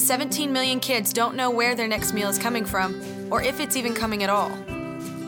[0.00, 3.00] 17 million kids don't know where their next meal is coming from,
[3.30, 4.50] or if it's even coming at all.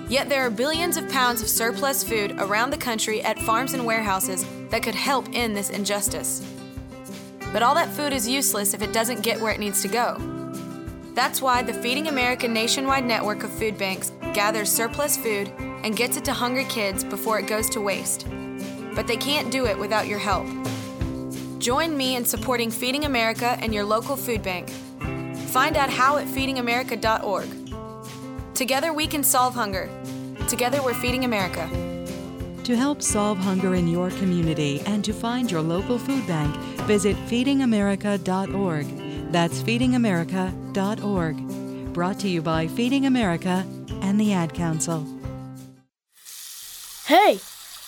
[0.09, 3.85] Yet there are billions of pounds of surplus food around the country at farms and
[3.85, 6.47] warehouses that could help end this injustice.
[7.53, 10.17] But all that food is useless if it doesn't get where it needs to go.
[11.15, 16.17] That's why the Feeding America nationwide network of food banks gathers surplus food and gets
[16.17, 18.27] it to hungry kids before it goes to waste.
[18.95, 20.47] But they can't do it without your help.
[21.59, 24.71] Join me in supporting Feeding America and your local food bank.
[25.49, 27.49] Find out how at feedingamerica.org.
[28.55, 29.89] Together we can solve hunger.
[30.49, 31.69] Together we're feeding America.
[32.65, 36.55] To help solve hunger in your community and to find your local food bank,
[36.87, 39.33] visit feedingamerica.org.
[39.33, 41.93] That's feedingamerica.org.
[41.93, 43.65] Brought to you by Feeding America
[44.03, 45.07] and the Ad Council.
[47.07, 47.39] Hey,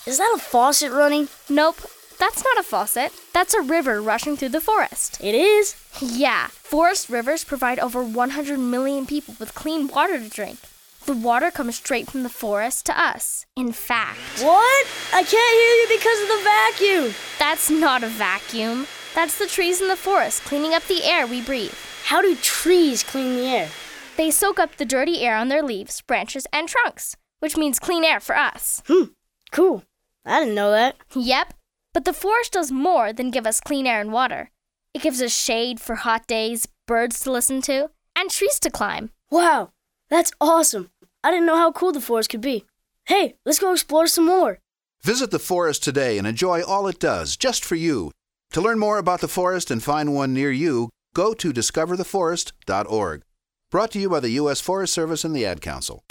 [0.07, 1.29] is that a faucet running?
[1.49, 1.81] Nope,
[2.19, 3.13] that's not a faucet.
[3.33, 5.19] That's a river rushing through the forest.
[5.23, 5.75] It is?
[6.01, 10.59] Yeah, forest rivers provide over 100 million people with clean water to drink.
[11.07, 13.47] The water comes straight from the forest to us.
[13.57, 14.87] In fact, What?
[15.13, 17.15] I can't hear you because of the vacuum.
[17.39, 18.87] that's not a vacuum.
[19.15, 21.75] That's the trees in the forest cleaning up the air we breathe.
[22.05, 23.69] How do trees clean the air?
[24.17, 28.05] They soak up the dirty air on their leaves, branches, and trunks, which means clean
[28.05, 28.83] air for us.
[28.87, 29.05] Hmm.
[29.51, 29.85] Cool.
[30.27, 30.97] I didn't know that.
[31.15, 31.55] Yep,
[31.93, 34.51] but the forest does more than give us clean air and water.
[34.95, 39.11] It gives us shade for hot days, birds to listen to, and trees to climb.
[39.31, 39.71] Wow,
[40.09, 40.91] that's awesome.
[41.23, 42.65] I didn't know how cool the forest could be.
[43.05, 44.59] Hey, let's go explore some more.
[45.03, 48.11] Visit the forest today and enjoy all it does just for you.
[48.53, 53.23] To learn more about the forest and find one near you, go to discovertheforest.org.
[53.71, 54.61] Brought to you by the U.S.
[54.61, 56.03] Forest Service and the Ad Council.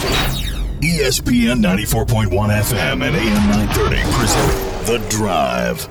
[0.81, 5.87] ESPN 94.1 FM and AM 930 present The Drive.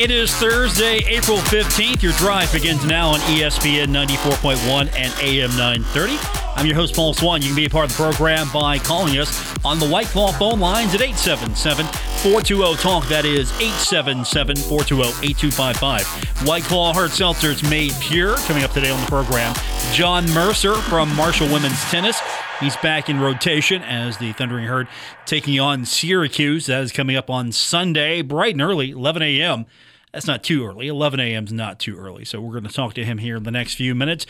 [0.00, 2.02] It is Thursday, April 15th.
[2.02, 6.43] Your drive begins now on ESPN 94.1 and AM 930.
[6.56, 7.42] I'm your host, Paul Swann.
[7.42, 10.30] You can be a part of the program by calling us on the White Claw
[10.32, 11.84] phone lines at 877
[12.22, 13.08] 420 TALK.
[13.08, 16.46] That is 877 420 8255.
[16.46, 18.36] White Claw Hard Seltzers made pure.
[18.46, 19.52] Coming up today on the program,
[19.92, 22.20] John Mercer from Marshall Women's Tennis.
[22.60, 24.86] He's back in rotation as the Thundering Herd
[25.26, 26.66] taking on Syracuse.
[26.66, 29.66] That is coming up on Sunday, bright and early, 11 a.m.
[30.12, 30.86] That's not too early.
[30.86, 31.46] 11 a.m.
[31.46, 32.24] is not too early.
[32.24, 34.24] So we're going to talk to him here in the next few minutes.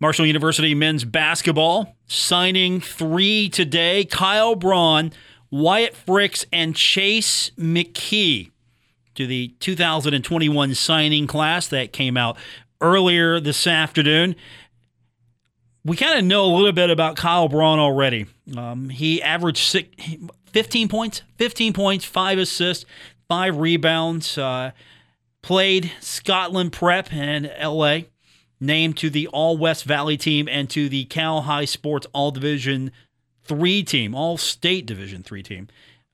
[0.00, 5.12] Marshall University men's basketball signing three today Kyle Braun,
[5.50, 8.50] Wyatt Fricks, and Chase McKey
[9.14, 12.36] to the 2021 signing class that came out
[12.80, 14.36] earlier this afternoon.
[15.84, 18.26] We kind of know a little bit about Kyle Braun already.
[18.56, 19.88] Um, he averaged six,
[20.52, 22.84] 15 points, 15 points, five assists,
[23.28, 24.38] five rebounds.
[24.38, 24.70] Uh,
[25.42, 28.00] played Scotland Prep and LA,
[28.60, 32.90] named to the All West Valley team and to the Cal High Sports All Division
[33.44, 35.68] 3 team, All State Division 3 team.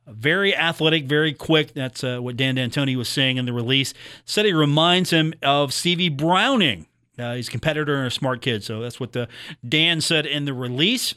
[0.07, 1.73] Very athletic, very quick.
[1.73, 3.95] That's uh, what Dan D'Antoni was saying in the release.
[4.27, 6.87] Said he reminds him of Stevie Browning.
[7.19, 8.63] Uh, he's a competitor and a smart kid.
[8.63, 9.29] So that's what the
[9.67, 11.15] Dan said in the release.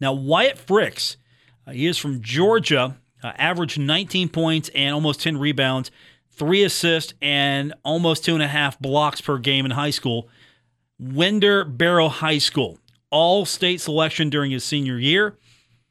[0.00, 1.16] Now, Wyatt Fricks,
[1.66, 5.90] uh, he is from Georgia, uh, averaged 19 points and almost 10 rebounds,
[6.30, 10.28] three assists, and almost two and a half blocks per game in high school.
[10.98, 12.78] Winder Barrow High School,
[13.10, 15.36] all state selection during his senior year.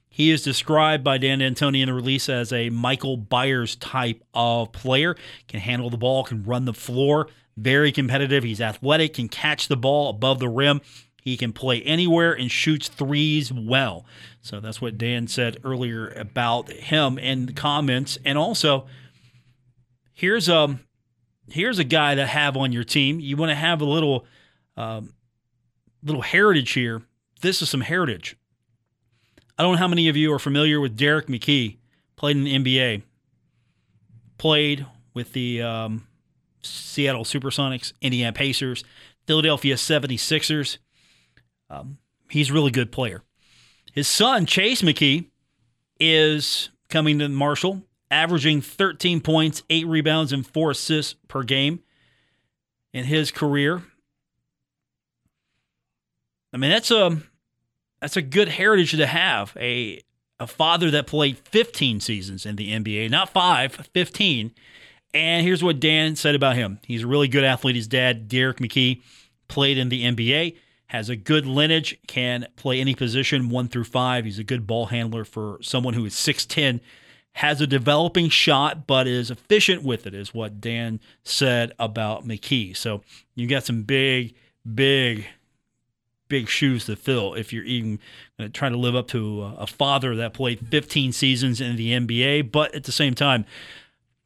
[0.09, 4.71] He is described by Dan D'Antoni in the release as a Mikel Beyers type of
[4.71, 5.15] player.
[5.47, 8.43] Can handle the ball, can run the floor, very competitive.
[8.43, 10.81] He's athletic, can catch the ball above the rim.
[11.21, 14.05] He can play anywhere and shoots threes well.
[14.41, 18.17] So that's what Dan said earlier about him in the comments.
[18.25, 18.87] And also,
[20.13, 20.79] here's a
[21.49, 23.19] here's a guy to have on your team.
[23.19, 24.25] You want to have a little
[24.77, 25.13] um,
[26.03, 27.01] little heritage here.
[27.41, 28.37] This is some heritage.
[29.57, 31.77] I don't know how many of you are familiar with Derrick McKey.
[32.15, 33.03] Played in the NBA.
[34.37, 36.07] Played with the um,
[36.61, 38.83] Seattle Supersonics, Indiana Pacers,
[39.25, 40.77] Philadelphia 76ers.
[41.69, 41.97] Um,
[42.29, 43.23] he's a really good player.
[43.93, 45.25] His son, Chase McKey,
[45.99, 47.81] is coming to Marshall,
[48.11, 51.81] averaging 13 points, eight rebounds, and four assists per game
[52.93, 53.83] in his career.
[56.57, 57.21] I mean, that's a
[58.01, 59.55] that's a good heritage to have.
[59.59, 60.01] A
[60.39, 64.51] a father that played 15 seasons in the NBA, not five, 15.
[65.13, 66.79] And here's what Dan said about him.
[66.83, 67.75] He's a really good athlete.
[67.75, 69.01] His dad, Derrick McKey,
[69.47, 70.57] played in the NBA,
[70.87, 74.25] has a good lineage, can play any position one through five.
[74.25, 76.79] He's a good ball handler for someone who is 6'10,
[77.33, 82.75] has a developing shot, but is efficient with it, is what Dan said about McKey.
[82.75, 83.01] So
[83.35, 84.35] you got some big,
[84.75, 85.25] big,
[86.27, 87.99] big shoes to fill if you're even
[88.53, 92.51] trying to live up to a father that played 15 seasons in the NBA.
[92.51, 93.45] But at the same time,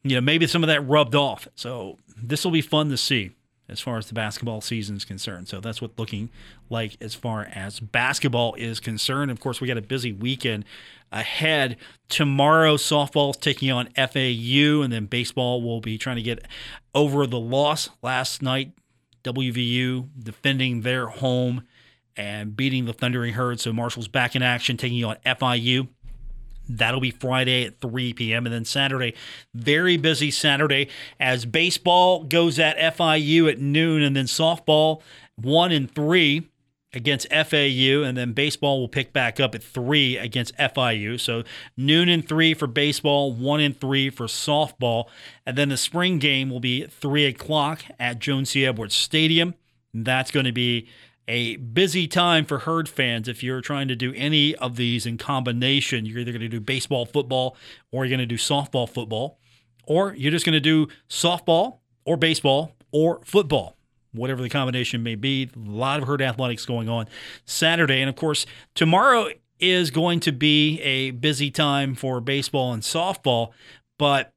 [0.03, 1.47] you know, maybe some of that rubbed off.
[1.55, 3.31] So this will be fun to see
[3.69, 5.47] as far as the basketball season is concerned.
[5.47, 6.29] So that's what looking
[6.69, 9.31] like as far as basketball is concerned.
[9.31, 10.65] Of course, we got a busy weekend
[11.11, 11.77] ahead.
[12.09, 16.45] Tomorrow, softball is taking on FAU, and then baseball will be trying to get
[16.93, 18.71] over the loss last night.
[19.23, 21.63] WVU defending their home
[22.17, 23.59] and beating the Thundering Herd.
[23.59, 25.87] So Marshall's back in action, taking on FIU.
[26.69, 28.45] That'll be Friday at 3 p.m.
[28.45, 29.13] And then Saturday,
[29.53, 35.01] very busy Saturday as baseball goes at FIU at noon, and then softball
[35.35, 36.47] one and three
[36.93, 41.19] against FAU, and then baseball will pick back up at three against FIU.
[41.19, 41.43] So
[41.77, 45.05] noon and three for baseball, one and three for softball,
[45.45, 48.65] and then the spring game will be three o'clock at Joan C.
[48.65, 49.55] Edwards Stadium.
[49.93, 50.87] That's going to be
[51.31, 55.17] a busy time for herd fans if you're trying to do any of these in
[55.17, 56.05] combination.
[56.05, 57.55] You're either going to do baseball, football,
[57.89, 59.39] or you're going to do softball, football,
[59.87, 63.77] or you're just going to do softball or baseball or football,
[64.11, 65.49] whatever the combination may be.
[65.55, 67.07] A lot of herd athletics going on
[67.45, 68.01] Saturday.
[68.01, 68.45] And of course,
[68.75, 73.51] tomorrow is going to be a busy time for baseball and softball,
[73.97, 74.33] but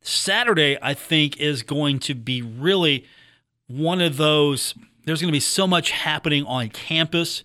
[0.00, 3.04] Saturday, I think, is going to be really
[3.68, 4.74] one of those
[5.04, 7.44] there's going to be so much happening on campus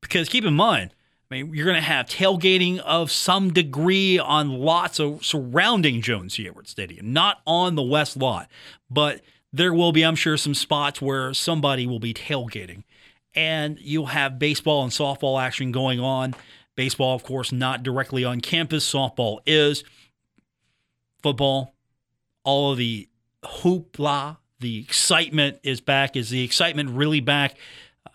[0.00, 0.90] because keep in mind,
[1.30, 6.46] I mean, you're going to have tailgating of some degree on lots of surrounding C.
[6.46, 8.48] Edwards Stadium, not on the west lot,
[8.90, 9.22] but
[9.52, 12.84] there will be, I'm sure, some spots where somebody will be tailgating.
[13.34, 16.34] And you'll have baseball and softball action going on.
[16.76, 18.88] Baseball, of course, not directly on campus.
[18.88, 19.82] Softball is.
[21.22, 21.74] Football,
[22.44, 23.08] all of the
[23.42, 26.16] hoopla the excitement is back.
[26.16, 27.54] Is the excitement really back?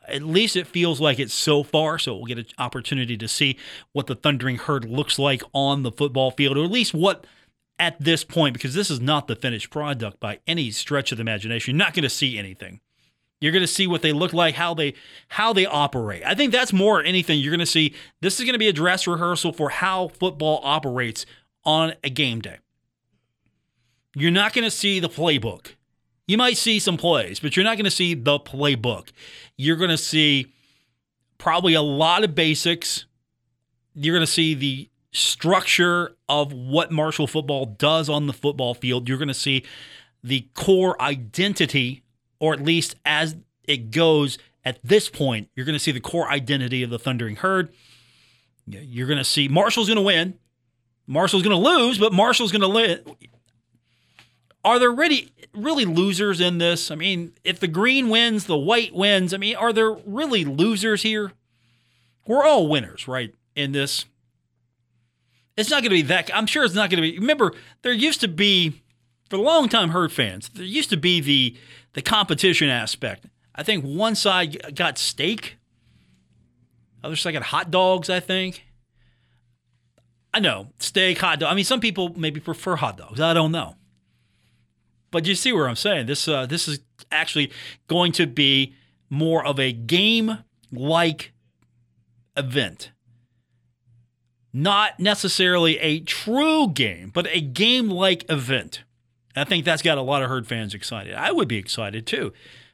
[0.07, 1.99] At least it feels like it so far.
[1.99, 3.55] So we'll get an opportunity to see
[3.91, 7.27] what the Thundering Herd looks like on the football field, or at least what
[7.77, 11.21] at this point, because this is not the finished product by any stretch of the
[11.21, 11.75] imagination.
[11.75, 12.81] You're not going to see anything.
[13.39, 14.95] You're going to see what they look like, how they
[15.27, 16.23] how they operate.
[16.25, 17.93] I think that's more anything you're going to see.
[18.21, 21.27] This is going to be a dress rehearsal for how football operates
[21.63, 22.57] on a game day.
[24.15, 25.75] You're not going to see the playbook.
[26.29, 29.09] You might see some plays, but you're not going to see the playbook.
[29.57, 30.53] You're going to see
[31.39, 33.07] probably a lot of basics.
[33.95, 39.09] You're going to see the structure of what Marshall football does on the football field.
[39.09, 39.65] You're going to see
[40.23, 42.03] the core identity,
[42.39, 46.29] or at least as it goes at this point, you're going to see the core
[46.29, 47.73] identity of the Thundering Herd.
[48.67, 50.37] You're going to see Marshall's going to win.
[51.07, 52.99] Marshall's going to lose, but Marshall's going to win.
[54.63, 56.91] Are there really really losers in this?
[56.91, 59.33] I mean, if the green wins, the white wins.
[59.33, 61.31] I mean, are there really losers here?
[62.27, 63.33] We're all winners, right?
[63.55, 64.05] In this,
[65.57, 66.29] it's not going to be that.
[66.33, 67.19] I'm sure it's not going to be.
[67.19, 68.81] Remember, there used to be
[69.29, 70.49] for a long time herd fans.
[70.49, 71.57] There used to be the
[71.93, 73.25] the competition aspect.
[73.55, 75.57] I think one side got steak,
[77.03, 78.09] other side got hot dogs.
[78.09, 78.65] I think.
[80.33, 81.51] I know steak, hot dog.
[81.51, 83.19] I mean, some people maybe prefer hot dogs.
[83.19, 83.75] I don't know.
[85.11, 86.27] But you see where I'm saying this.
[86.27, 86.79] Uh, this is
[87.11, 87.51] actually
[87.87, 88.75] going to be
[89.09, 91.33] more of a game-like
[92.37, 92.91] event,
[94.53, 98.83] not necessarily a true game, but a game-like event.
[99.35, 101.15] I think that's got a lot of herd fans excited.
[101.15, 102.33] I would be excited too.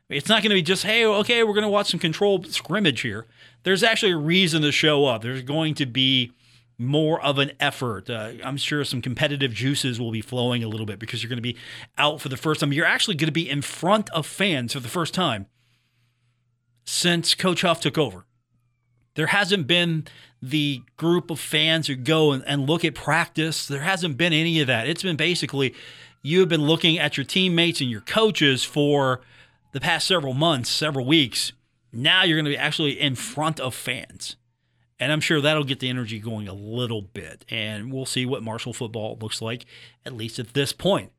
[0.10, 3.02] It's not going to be just, hey, okay, we're going to watch some controlled scrimmage
[3.02, 3.26] here.
[3.64, 5.22] There's actually a reason to show up.
[5.22, 6.32] There's going to be
[6.78, 8.10] more of an effort.
[8.10, 11.38] Uh, I'm sure some competitive juices will be flowing a little bit because you're going
[11.38, 11.58] to be
[11.98, 12.74] out for the first time.
[12.74, 15.48] You're actually going to be in front of fans for the first time
[16.86, 18.26] since Coach Huff took over.
[19.16, 20.06] There hasn't been
[20.42, 23.66] the group of fans who go and, and look at practice.
[23.68, 24.88] There hasn't been any of that.
[24.88, 25.74] It's been basically
[26.22, 29.22] you have been looking at your teammates and your coaches for
[29.72, 31.54] the past several months, several weeks.
[31.92, 34.36] Now you're going to be actually in front of fans.
[35.00, 37.44] And I'm sure that'll get the energy going a little bit.
[37.50, 39.66] And we'll see what Marshall football looks like,
[40.06, 41.12] at least at this point.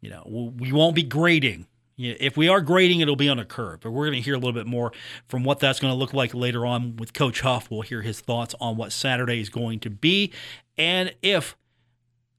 [0.00, 1.66] You know, we won't be grading.
[1.96, 3.80] If we are grading, it'll be on a curve.
[3.80, 4.92] But we're going to hear a little bit more
[5.28, 7.70] from what that's going to look like later on with Coach Huff.
[7.70, 10.32] We'll hear his thoughts on what Saturday is going to be
[10.76, 11.56] and if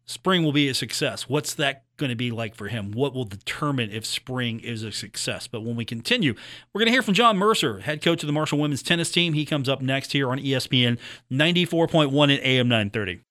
[0.05, 1.29] spring will be a success.
[1.29, 2.91] What's that going to be like for him?
[2.91, 5.47] What will determine if spring is a success?
[5.47, 6.33] But when we continue,
[6.73, 9.33] we're going to hear from John Mercer, head coach of the Marshall women's tennis team.
[9.33, 10.97] He comes up next here on ESPN
[11.31, 13.21] 94.1 and AM 930.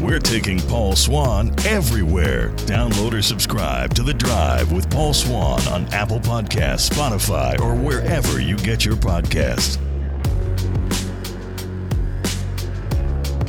[0.00, 2.50] We're taking Paul Swann everywhere.
[2.66, 8.40] Download or subscribe to The Drive with Paul Swann on Apple Podcasts, Spotify, or wherever
[8.40, 9.78] you get your podcasts.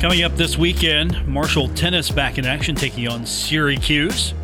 [0.00, 4.34] Coming up this weekend, Marshall Tennis back in action, taking on Syracuse.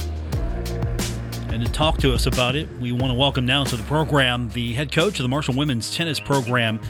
[1.52, 4.48] And to talk to us about it, we want to welcome now to the program
[4.48, 6.80] the head coach of the Marshall women's tennis program,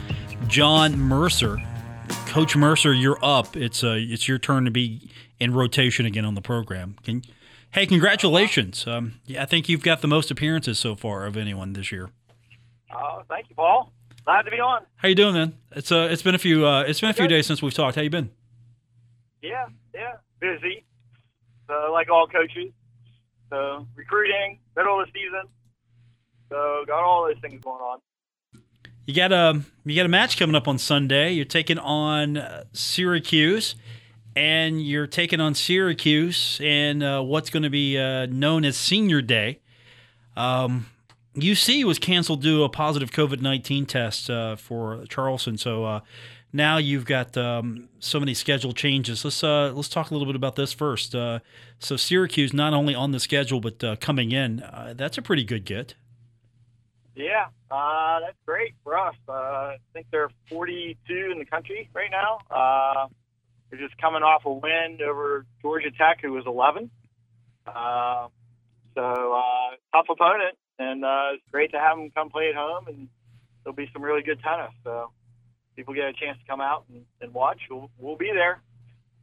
[0.47, 1.57] John Mercer.
[2.27, 3.57] Coach Mercer, you're up.
[3.57, 6.95] It's uh, it's your turn to be in rotation again on the program.
[7.03, 7.23] Can,
[7.71, 8.87] hey, congratulations!
[8.87, 12.11] Um, yeah, I think you've got the most appearances so far of anyone this year.
[12.95, 13.91] Oh, thank you, Paul.
[14.23, 14.85] Glad to be on.
[14.95, 15.57] How you doing, man?
[15.73, 17.97] It's uh, it's been a few uh, it's been a few days since we've talked.
[17.97, 18.29] How you been?
[19.41, 20.85] Yeah, yeah, busy.
[21.67, 22.71] So, like all coaches,
[23.53, 25.47] so recruiting, middle of the season.
[26.49, 27.99] So got all those things going on.
[29.05, 31.33] You got a you got a match coming up on Sunday.
[31.33, 33.75] You're taking on uh, Syracuse,
[34.35, 39.21] and you're taking on Syracuse and uh, what's going to be uh, known as Senior
[39.21, 39.59] Day.
[40.35, 40.87] Um,
[41.35, 45.99] UC was canceled due to a positive COVID nineteen test uh, for Charleston, so uh,
[46.53, 49.25] now you've got um, so many schedule changes.
[49.25, 51.11] Let's uh, let's talk a little bit about this first.
[51.11, 54.63] so Syracuse not only on the schedule but coming in,
[54.95, 55.95] that's a pretty good get.
[57.15, 59.15] Yeah, uh, that's great for us.
[59.29, 62.39] Uh, I think they're 42 in the country right now.
[62.49, 63.07] Uh,
[63.69, 66.89] they're just coming off a win over Georgia Tech, who was 11.
[67.67, 68.27] Uh,
[68.95, 72.87] so uh, tough opponent, and uh, it's great to have them come play at home,
[72.87, 73.07] and
[73.63, 74.71] there'll be some really good tennis.
[74.83, 75.11] So
[75.75, 77.59] people get a chance to come out and, and watch.
[77.69, 78.61] We'll, we'll be there.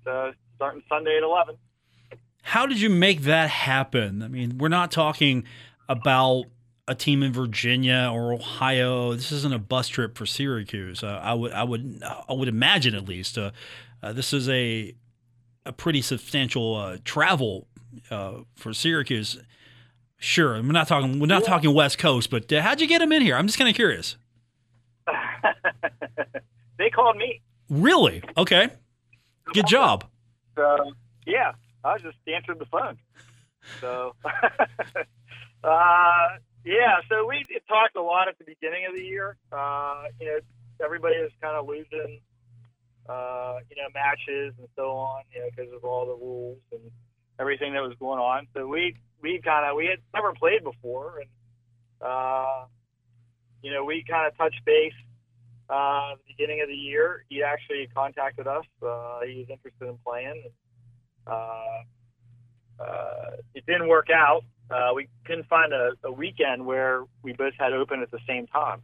[0.04, 1.56] So starting Sunday at 11.
[2.42, 4.22] How did you make that happen?
[4.22, 5.44] I mean, we're not talking
[5.88, 6.44] about
[6.88, 9.14] a team in Virginia or Ohio.
[9.14, 11.04] This isn't a bus trip for Syracuse.
[11.04, 13.38] Uh, I would I would I would imagine at least.
[13.38, 13.52] Uh,
[14.02, 14.94] uh, this is a
[15.64, 17.68] a pretty substantial uh, travel
[18.10, 19.38] uh, for Syracuse.
[20.18, 21.48] Sure, we're not talking we're not yeah.
[21.48, 23.36] talking West Coast, but uh, how'd you get them in here?
[23.36, 24.16] I'm just kind of curious.
[26.78, 27.40] they called me.
[27.68, 28.22] Really?
[28.36, 28.68] Okay.
[29.52, 30.04] Good job.
[30.56, 30.92] So
[31.26, 31.52] yeah,
[31.84, 32.98] I just answered the phone.
[33.80, 34.14] So.
[35.64, 36.28] uh,
[36.64, 39.36] yeah, so we talked a lot at the beginning of the year.
[39.50, 40.38] Uh, you know,
[40.84, 42.20] everybody was kind of losing,
[43.08, 46.90] uh, you know, matches and so on, you know, because of all the rules and
[47.38, 48.46] everything that was going on.
[48.54, 51.30] So we we kind of we had never played before, and
[52.02, 52.64] uh,
[53.62, 54.92] you know, we kind of touched base
[55.70, 57.24] uh, the beginning of the year.
[57.28, 58.64] He actually contacted us.
[58.82, 60.42] Uh, he was interested in playing.
[61.26, 61.82] Uh,
[62.80, 67.54] uh, it didn't work out uh, we couldn't find a, a weekend where we both
[67.58, 68.82] had open at the same time.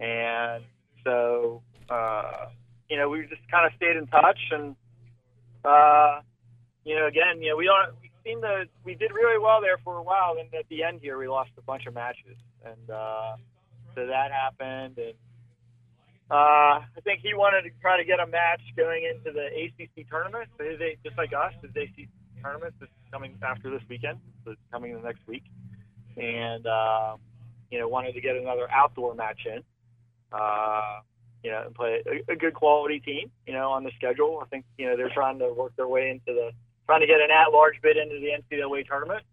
[0.00, 0.64] And
[1.04, 2.46] so, uh,
[2.90, 4.38] you know, we just kind of stayed in touch.
[4.50, 4.74] And,
[6.84, 9.78] you know, again, you know, we don't, we seemed to, we did really well there
[9.84, 10.34] for a while.
[10.38, 12.36] And at the end here, we lost a bunch of matches.
[12.64, 12.88] And,
[13.94, 14.98] so that happened.
[14.98, 15.14] And,
[16.30, 20.08] uh, I think he wanted to try to get a match going into the ACC
[20.08, 20.48] tournament.
[20.58, 22.08] They, just like us, the ACC
[22.42, 24.18] tournament that's coming after this weekend.
[24.44, 25.44] So it's coming the next week,
[26.16, 27.16] and uh,
[27.70, 29.62] you know wanted to get another outdoor match in.
[30.32, 31.00] Uh,
[31.42, 33.30] you know, and play a, a good quality team.
[33.46, 34.40] You know, on the schedule.
[34.42, 36.52] I think you know they're trying to work their way into the
[36.86, 39.24] trying to get an at-large bid into the NCAA tournament.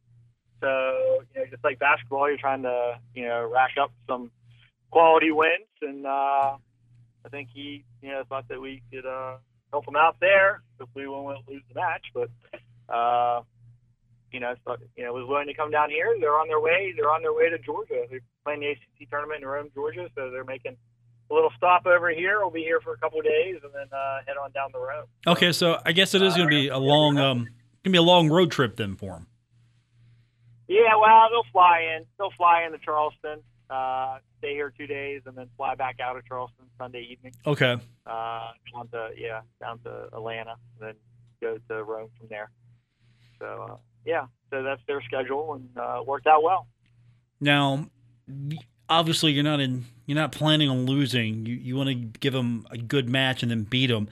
[0.59, 4.29] So you know, just like basketball, you're trying to you know rack up some
[4.91, 6.57] quality wins, and uh,
[7.25, 9.37] I think he you know thought that we could uh,
[9.71, 10.61] help him out there.
[10.79, 12.29] Hopefully, we won't lose the match, but
[12.93, 13.41] uh,
[14.31, 16.15] you know, so, you know, was willing to come down here.
[16.19, 16.93] They're on their way.
[16.95, 18.05] They're on their way to Georgia.
[18.09, 20.07] They're playing the ACC tournament in Rome, Georgia.
[20.15, 20.77] So they're making
[21.29, 22.39] a little stop over here.
[22.39, 24.79] We'll be here for a couple of days and then uh, head on down the
[24.79, 25.05] road.
[25.27, 27.49] Okay, so I guess it is going to be a long, um, going
[27.85, 29.27] to be a long road trip then for them.
[30.67, 32.05] Yeah, well, they'll fly in.
[32.17, 36.25] They'll fly into Charleston, uh, stay here two days, and then fly back out of
[36.25, 37.33] Charleston Sunday evening.
[37.47, 37.77] Okay.
[38.05, 40.93] Uh, down to yeah, down to Atlanta, then
[41.41, 42.51] go to Rome from there.
[43.39, 43.75] So uh,
[44.05, 46.67] yeah, so that's their schedule and uh, worked out well.
[47.39, 47.87] Now,
[48.89, 49.85] obviously, you're not in.
[50.05, 51.45] You're not planning on losing.
[51.45, 54.09] You you want to give them a good match and then beat them.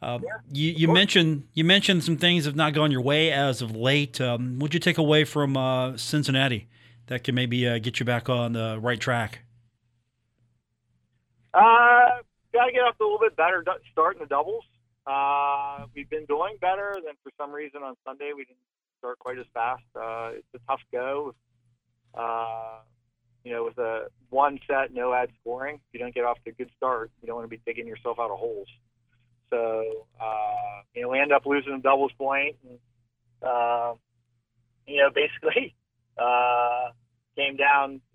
[0.00, 3.62] Uh, yeah, you you mentioned you mentioned some things have not gone your way as
[3.62, 4.20] of late.
[4.20, 6.68] Um, what'd you take away from uh, Cincinnati
[7.12, 9.40] that can maybe uh, get you back on the right track?
[11.52, 12.22] Uh,
[12.54, 14.64] got to get off a little bit better start in the doubles.
[15.06, 16.96] Uh, we've been doing better.
[17.04, 18.58] Then for some reason on Sunday we didn't
[18.98, 19.82] start quite as fast.
[19.94, 21.34] Uh, it's a tough go.
[22.14, 22.78] Uh,
[23.44, 26.50] you know, with a one set, no ad scoring, if you don't get off to
[26.50, 28.68] a good start, you don't want to be digging yourself out of holes.
[29.50, 32.56] so uh, you know we end up losing a doubles point.
[32.66, 32.78] And,
[33.42, 33.94] uh,
[34.86, 35.74] you know, basically
[36.18, 36.90] uh,
[37.36, 38.00] came down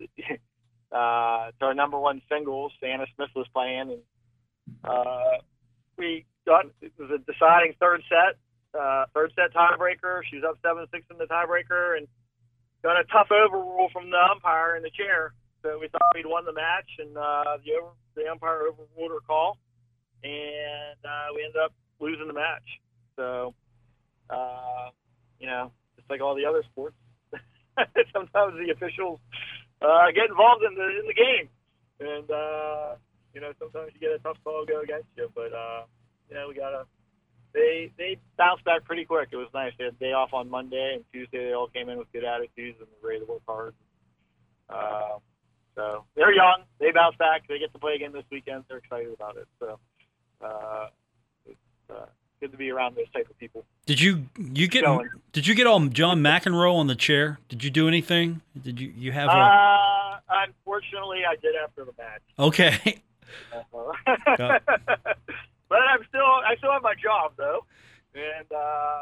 [0.92, 2.72] uh, to our number one singles.
[2.82, 4.02] Anna Smith was playing, and
[4.84, 5.38] uh,
[5.96, 8.38] we got it was a deciding third set,
[8.78, 10.20] uh, third set tiebreaker.
[10.30, 12.06] She was up seven six in the tiebreaker, and
[12.82, 15.32] got a tough overrule from the umpire in the chair.
[15.62, 19.26] So we thought we'd won the match, and uh, the over, the umpire overruled her
[19.26, 19.58] call,
[20.22, 22.62] and uh, we ended up losing the match.
[23.16, 23.54] So,
[24.30, 24.90] uh,
[25.40, 26.94] you know, just like all the other sports,
[28.12, 29.20] sometimes the officials
[29.82, 31.48] uh, get involved in the in the game,
[32.00, 32.96] and uh,
[33.34, 35.30] you know sometimes you get a tough call go against you.
[35.34, 35.84] But uh,
[36.28, 36.84] you know we gotta.
[37.54, 39.30] They they bounced back pretty quick.
[39.32, 39.72] It was nice.
[39.78, 41.48] They had a day off on Monday and Tuesday.
[41.48, 43.74] They all came in with good attitudes and ready to work hard.
[44.68, 45.18] Uh,
[45.74, 46.64] so they're young.
[46.78, 47.48] They bounce back.
[47.48, 48.64] They get to play again this weekend.
[48.68, 49.48] They're excited about it.
[49.58, 49.78] So
[50.44, 50.88] uh,
[51.46, 51.56] it's
[51.88, 52.06] uh,
[52.40, 53.64] good to be around those type of people.
[53.86, 55.08] Did you you get Going.
[55.32, 57.38] did you get all John McEnroe on the chair?
[57.48, 58.40] Did you do anything?
[58.62, 62.22] Did you you have a Uh, unfortunately, I did after the match.
[62.38, 63.02] okay?
[63.52, 63.82] Uh,
[65.68, 67.66] but I'm still I still have my job though,
[68.14, 69.00] and uh,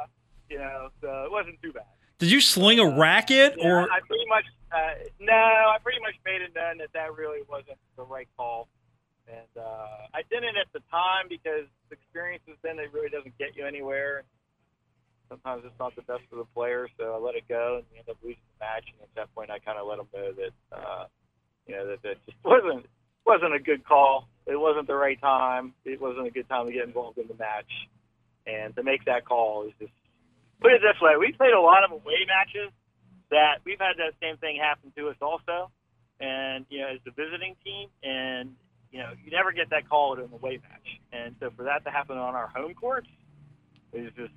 [0.50, 1.84] you know, so it wasn't too bad.
[2.18, 4.78] Did you sling a racket Yeah, or I pretty much uh,
[5.20, 8.68] no, I pretty much made it then that that really wasn't the right call,
[9.26, 13.66] and uh, I didn't at the time because experiences then it really doesn't get you
[13.66, 14.22] anywhere.
[15.28, 17.98] Sometimes it's not the best for the player, so I let it go and we
[17.98, 18.86] end up losing the match.
[18.86, 21.04] And at that point, I kind of let them know that uh,
[21.66, 22.86] you know that that just wasn't
[23.26, 24.28] wasn't a good call.
[24.46, 25.74] It wasn't the right time.
[25.84, 27.70] It wasn't a good time to get involved in the match,
[28.46, 29.92] and to make that call is just
[30.60, 32.70] put it this way: we played a lot of away matches
[33.30, 35.74] that we've had that same thing happen to us also,
[36.20, 38.54] and you know, as the visiting team, and
[38.96, 41.84] you know, you never get that call in the away match, and so for that
[41.84, 43.08] to happen on our home courts
[43.92, 44.32] is just,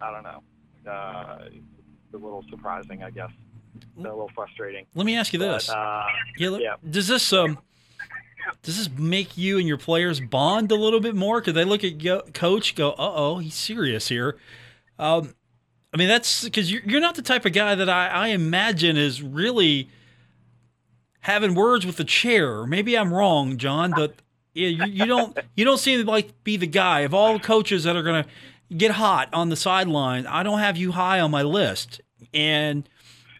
[0.00, 3.30] I don't know, uh, it's a little surprising, I guess,
[3.98, 4.86] a little frustrating.
[4.94, 5.70] let me ask you But, this?
[5.70, 6.04] uh,
[6.38, 6.74] Yeah, let- yeah.
[6.88, 7.58] Does this um
[8.62, 11.40] does this make you and your players bond a little bit more?
[11.40, 14.38] Because they look at yo- coach, go, uh oh, he's serious here.
[14.98, 15.34] Um,
[15.92, 18.96] I mean, that's because you're, you're not the type of guy that I, I imagine
[18.96, 19.90] is really
[21.20, 22.66] having words with the chair.
[22.66, 24.14] Maybe I'm wrong, John, but
[24.54, 27.84] you, you don't you don't seem to like be the guy of all the coaches
[27.84, 28.26] that are gonna
[28.76, 30.26] get hot on the sideline.
[30.26, 32.00] I don't have you high on my list,
[32.34, 32.88] and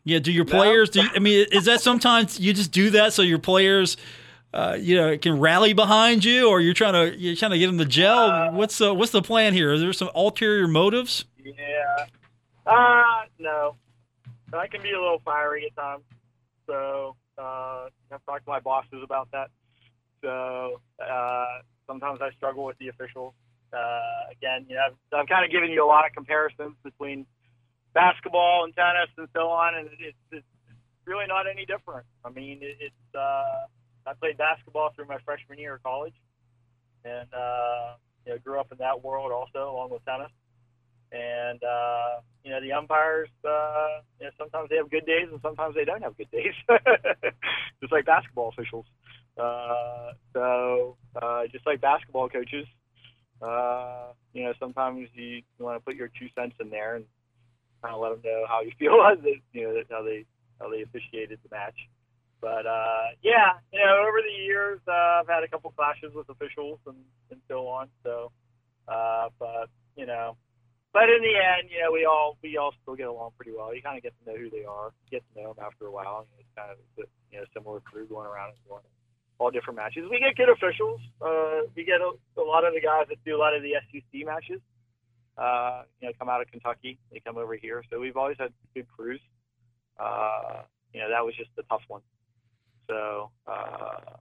[0.04, 0.90] yeah, do your players?
[0.90, 3.96] Do you, I mean, is that sometimes you just do that so your players,
[4.54, 7.66] uh, you know, can rally behind you, or you're trying to you're trying to get
[7.66, 8.52] them to gel?
[8.52, 9.72] what's the what's the plan here?
[9.72, 11.24] Is there some ulterior motives?
[11.42, 12.06] Yeah.
[12.66, 13.76] Uh, no.
[14.52, 16.02] I can be a little fiery at times.
[16.66, 19.48] So, uh, I've talked to my bosses about that.
[20.22, 21.46] So, uh,
[21.86, 23.34] sometimes I struggle with the officials.
[23.72, 27.26] Uh, again, you know, I've, I've kind of given you a lot of comparisons between
[27.94, 30.46] basketball and tennis and so on, and it's, it's
[31.06, 32.06] really not any different.
[32.24, 33.66] I mean, it, it's, uh,
[34.06, 36.14] I played basketball through my freshman year of college
[37.04, 37.94] and, uh,
[38.26, 40.30] you know, grew up in that world also along with tennis
[41.12, 43.28] and uh, you know the umpires.
[43.44, 46.54] Uh, you know, sometimes they have good days, and sometimes they don't have good days,
[47.80, 48.86] just like basketball officials.
[49.38, 52.66] Uh, so uh, just like basketball coaches,
[53.42, 57.04] uh, you know, sometimes you, want to put your two cents in there and
[57.82, 60.24] kind of let them know how you feel as it, you know how they
[60.60, 61.76] how they officiated the match.
[62.40, 66.28] But uh, yeah, you know, over the years, uh, I've had a couple clashes with
[66.28, 66.96] officials and,
[67.30, 67.88] and so on.
[68.02, 68.32] So,
[68.88, 70.36] uh, but you know,
[70.92, 73.74] but in the end, you know, we all we all still get along pretty well.
[73.74, 75.92] You kind of get to know who they are, get to know them after a
[75.92, 76.26] while.
[76.26, 76.78] And it's kind of
[77.30, 78.82] you know similar crew going around and going
[79.38, 80.04] all different matches.
[80.10, 81.00] We get good officials.
[81.22, 83.78] Uh, we get a, a lot of the guys that do a lot of the
[83.88, 84.60] SEC matches.
[85.38, 86.98] Uh, you know, come out of Kentucky.
[87.10, 89.20] They come over here, so we've always had good crews.
[89.98, 92.02] Uh, you know, that was just the tough one.
[92.88, 94.18] So, uh,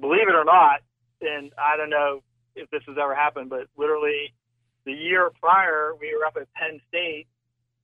[0.00, 0.80] believe it or not,
[1.20, 2.22] and I don't know
[2.54, 4.32] if this has ever happened, but literally
[4.86, 7.26] the year prior, we were up at Penn State,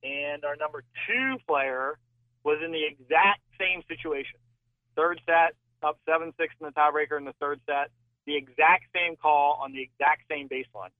[0.03, 1.99] and our number two player
[2.43, 4.39] was in the exact same situation.
[4.95, 7.91] Third set, up 7 6 in the tiebreaker in the third set,
[8.25, 10.95] the exact same call on the exact same baseline.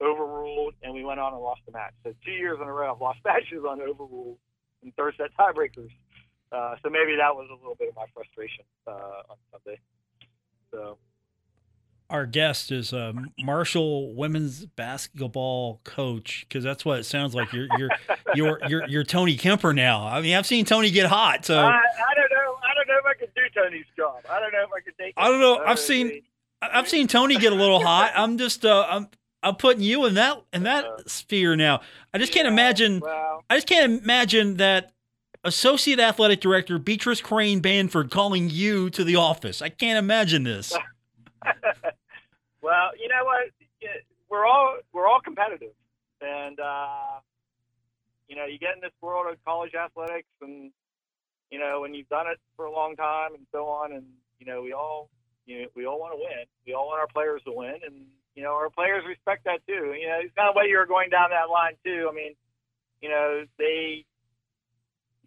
[0.00, 1.94] Overruled, and we went on and lost the match.
[2.04, 4.38] So, two years in a row, I've lost matches on overruled
[4.82, 5.90] and third set tiebreakers.
[6.50, 9.80] Uh, so, maybe that was a little bit of my frustration uh, on Sunday.
[10.70, 10.98] So,
[12.10, 17.52] Our guest is a Marshall women's basketball coach because that's what it sounds like.
[17.52, 17.90] You're you're
[18.34, 20.06] you're you're you're Tony Kemper now.
[20.06, 22.54] I mean, I've seen Tony get hot, so I, I don't know.
[22.62, 24.20] I don't know if I could do Tony's job.
[24.30, 25.12] I don't know if I could take.
[25.18, 25.58] I don't know.
[25.62, 26.22] I've seen
[26.62, 28.12] I've seen Tony get a little hot.
[28.16, 29.08] I'm just uh, I'm
[29.42, 31.82] I'm putting you in that in that Uh, sphere now.
[32.14, 33.00] I just can't imagine.
[33.00, 34.92] Well, I just can't imagine that
[35.44, 39.60] associate athletic director Beatrice Crane Banford calling you to the office.
[39.60, 40.72] I can't imagine this.
[42.62, 43.50] well, you know what?
[44.30, 45.72] We're all we're all competitive,
[46.20, 47.20] and uh,
[48.28, 50.70] you know, you get in this world of college athletics, and
[51.50, 54.04] you know, when you've done it for a long time, and so on, and
[54.38, 55.08] you know, we all
[55.46, 56.44] you know, we all want to win.
[56.66, 59.96] We all want our players to win, and you know, our players respect that too.
[59.96, 62.08] You know, it's kind of way you're going down that line too.
[62.10, 62.34] I mean,
[63.00, 64.04] you know, they.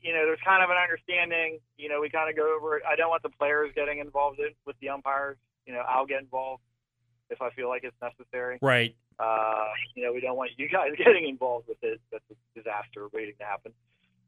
[0.02, 1.60] You know, there's kind of an understanding.
[1.78, 2.84] You know, we kind of go over it.
[2.90, 5.38] I don't want the players getting involved in, with the umpires.
[5.68, 6.64] You know, I'll get involved
[7.32, 8.60] if I feel like it's necessary.
[8.62, 8.96] Right.
[9.20, 12.00] Uh, you know, we don't want you guys getting involved with it.
[12.12, 13.72] That's a disaster waiting to happen.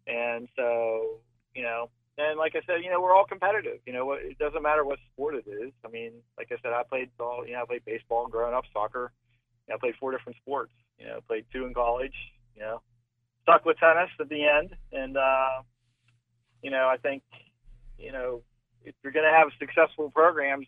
[0.08, 1.20] And so,
[1.56, 3.80] you know, and like I said, you know, we're all competitive.
[3.86, 5.72] You know, it doesn't matter what sport it is.
[5.86, 8.66] I mean, like I said, I played all, you know, I played baseball growing up,
[8.72, 9.12] soccer.
[9.68, 10.72] You know, I played four different sports.
[11.00, 12.14] You know, played two in college.
[12.56, 12.82] You know,
[13.42, 14.76] stuck with tennis at the end.
[14.92, 15.64] And, uh,
[16.62, 17.24] you know, I think,
[17.98, 18.44] you know,
[18.86, 20.68] if you're going to have successful programs,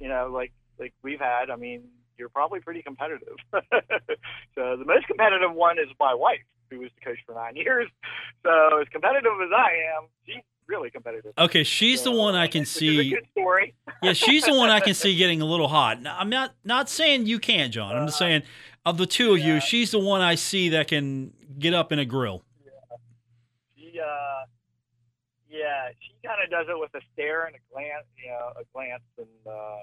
[0.00, 1.84] you know, like like we've had, I mean,
[2.18, 3.36] you're probably pretty competitive.
[3.52, 7.88] so the most competitive one is my wife, who was the coach for nine years.
[8.42, 11.32] So as competitive as I am, she's really competitive.
[11.36, 13.10] Okay, she's the one I can see.
[13.10, 13.74] good story.
[14.02, 16.02] Yeah, she's the one I can see getting a little hot.
[16.02, 17.94] Now, I'm not not saying you can't, John.
[17.94, 18.42] I'm just saying
[18.84, 22.00] of the two of you, she's the one I see that can get up in
[22.00, 22.42] a grill.
[22.64, 22.96] Yeah.
[23.76, 24.46] She, uh,
[25.48, 28.64] yeah, she kind of does it with a stare and a glance, you know, a
[28.72, 29.76] glance and uh,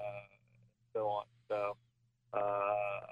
[0.92, 1.24] so on.
[1.48, 1.76] So
[2.32, 3.06] uh,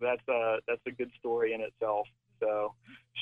[0.00, 2.06] that's a that's a good story in itself.
[2.40, 2.74] So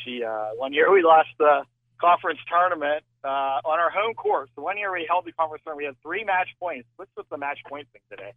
[0.03, 1.63] she, uh, one year we lost the
[2.01, 4.49] conference tournament uh, on our home court.
[4.57, 5.85] So one year we held the conference tournament.
[5.85, 6.89] We had three match points.
[6.97, 8.33] What's with the match point thing today?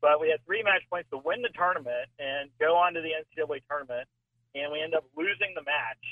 [0.00, 3.10] But we had three match points to win the tournament and go on to the
[3.18, 4.06] NCAA tournament.
[4.54, 6.04] And we end up losing the match.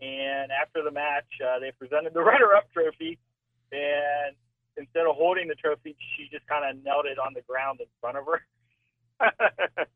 [0.00, 3.18] And after the match, uh, they presented the runner-up trophy,
[3.72, 4.36] and
[4.76, 7.86] instead of holding the trophy, she just kind of knelt it on the ground in
[8.00, 8.42] front of her.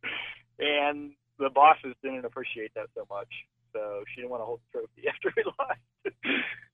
[0.59, 3.29] and the bosses didn't appreciate that so much,
[3.73, 6.15] so she didn't want to hold the trophy after we lost,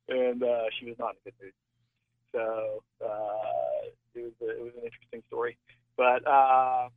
[0.09, 1.53] and uh, she was not in a good mood.
[2.33, 5.57] So uh, it was a, it was an interesting story,
[5.97, 6.27] but.
[6.27, 6.89] Uh,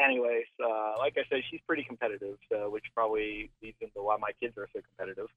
[0.00, 4.30] anyways, uh, like I said, she's pretty competitive, so which probably leads into why my
[4.40, 5.28] kids are so competitive.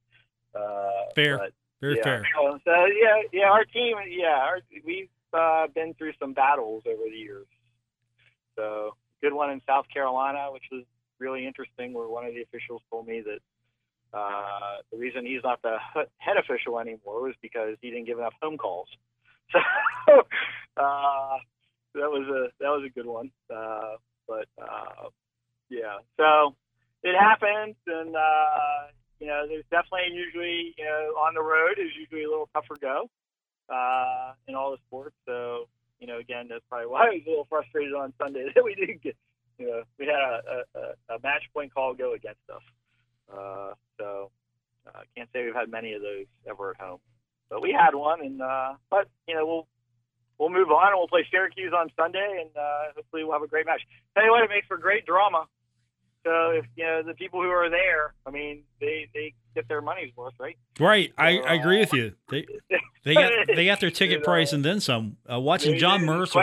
[0.53, 1.37] Uh, Fair.
[1.37, 2.03] but, Very yeah.
[2.03, 2.23] fair.
[2.35, 7.03] So, so, yeah, yeah, our team, yeah, our, we've uh, been through some battles over
[7.09, 7.47] the years.
[8.55, 10.83] So good one in South Carolina, which was
[11.19, 11.93] really interesting.
[11.93, 15.77] Where one of the officials told me that uh, the reason he's not the
[16.17, 18.87] head official anymore was because he didn't give enough home calls.
[20.07, 21.37] So uh,
[21.93, 23.29] that was a that was a good one.
[23.53, 25.09] Uh, but uh,
[25.69, 26.55] yeah, so
[27.03, 28.87] it happens, and uh,
[29.21, 32.75] you know, there's definitely usually you know on the road is usually a little tougher
[32.81, 33.05] go
[33.69, 35.15] uh, in all the sports.
[35.27, 38.63] So you know, again, that's probably why I was a little frustrated on Sunday that
[38.65, 39.15] we didn't get.
[39.59, 42.63] You know, we had a, a, a match point call go against us.
[43.31, 44.31] Uh, so
[44.87, 46.99] I uh, can't say we've had many of those ever at home,
[47.47, 49.67] but we had one, and uh, but you know we'll
[50.39, 53.47] we'll move on and we'll play Syracuse on Sunday, and uh, hopefully we'll have a
[53.47, 53.81] great match.
[54.15, 55.45] Tell you what, it makes for great drama.
[56.23, 59.81] So if you know the people who are there, I mean, they they get their
[59.81, 60.57] money's worth, right?
[60.79, 62.13] Right, I, I agree with you.
[62.29, 62.45] They
[63.03, 65.17] they got they got their ticket price and then some.
[65.31, 66.39] Uh, watching John Mercer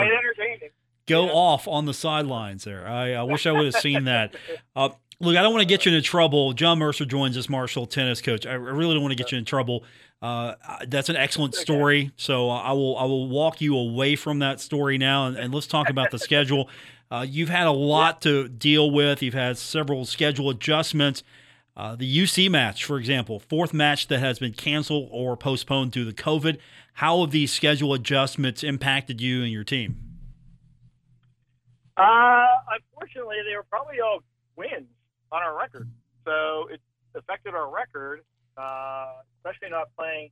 [1.07, 1.31] go Yeah.
[1.31, 2.87] off on the sidelines there.
[2.87, 4.35] I, I wish I would have seen that.
[4.75, 4.89] Uh,
[5.19, 6.53] look, I don't want to get you into trouble.
[6.53, 8.45] John Mercer joins us, Marshall tennis coach.
[8.45, 9.83] I really don't want to get you in trouble.
[10.21, 10.53] Uh,
[10.87, 12.11] that's an excellent story.
[12.15, 15.67] So I will I will walk you away from that story now, and, and let's
[15.67, 16.69] talk about the schedule.
[17.11, 19.21] Uh, you've had a lot to deal with.
[19.23, 21.23] You've had several schedule adjustments.
[21.75, 26.05] Uh, the UC match, for example, fourth match that has been canceled or postponed due
[26.05, 26.57] to COVID.
[26.95, 29.97] How have these schedule adjustments impacted you and your team?
[31.95, 34.19] Uh, unfortunately, they were probably all
[34.55, 34.87] wins
[35.31, 35.89] on our record,
[36.25, 36.81] so it
[37.15, 38.21] affected our record,
[38.57, 40.29] uh, especially not playing.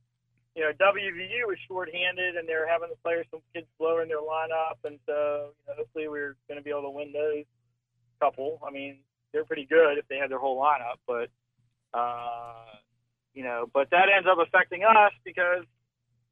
[0.56, 4.08] You know, WVU was shorthanded, and they were having to play some kids slower in
[4.08, 7.44] their lineup, and so you know, hopefully we're going to be able to win those
[8.20, 8.58] couple.
[8.66, 8.98] I mean,
[9.32, 11.30] they're pretty good if they had their whole lineup, but
[11.94, 12.74] uh,
[13.34, 15.64] you know, but that ends up affecting us because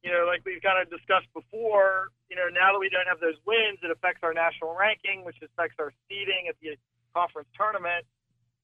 [0.03, 3.19] you know, like we've kind of discussed before, you know, now that we don't have
[3.19, 6.77] those wins, it affects our national ranking, which affects our seeding at the
[7.15, 8.05] conference tournament.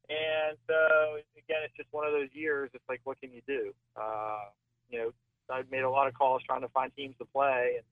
[0.07, 2.69] And so, again, it's just one of those years.
[2.73, 3.73] It's like, what can you do?
[3.97, 4.51] Uh,
[4.89, 5.09] you know,
[5.49, 7.73] I've made a lot of calls trying to find teams to play.
[7.77, 7.85] And,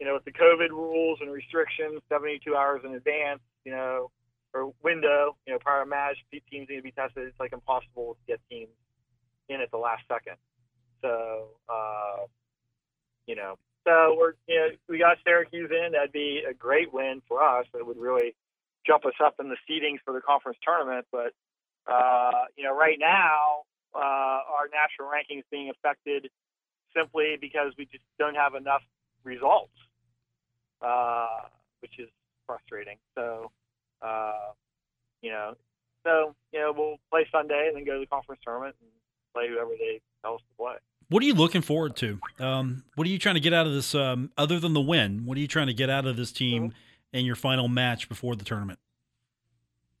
[0.00, 4.10] you know, with the COVID rules and restrictions, 72 hours in advance, you know,
[4.54, 7.28] or window, you know, prior to match, teams need to be tested.
[7.28, 8.70] It's like impossible to get teams
[9.48, 10.36] in at the last second.
[11.02, 12.26] So, uh,
[13.26, 15.92] you know, so we're, you know, we got Syracuse in.
[15.92, 17.66] That'd be a great win for us.
[17.74, 18.34] It would really
[18.86, 21.06] jump us up in the seedings for the conference tournament.
[21.12, 21.32] But,
[21.86, 23.62] uh, you know, right now,
[23.94, 26.28] uh, our national rankings being affected
[26.94, 28.82] simply because we just don't have enough
[29.24, 29.72] results,
[30.82, 31.48] uh,
[31.80, 32.08] which is
[32.46, 32.96] frustrating.
[33.14, 33.50] So,
[34.02, 34.52] uh,
[35.22, 35.54] you know,
[36.04, 38.90] so you know we'll play Sunday and then go to the conference tournament and
[39.34, 40.76] play whoever they tell us to play.
[41.08, 42.18] What are you looking forward to?
[42.40, 43.94] Um, what are you trying to get out of this?
[43.94, 46.70] Um, other than the win, what are you trying to get out of this team
[46.70, 47.16] mm-hmm.
[47.16, 48.78] in your final match before the tournament?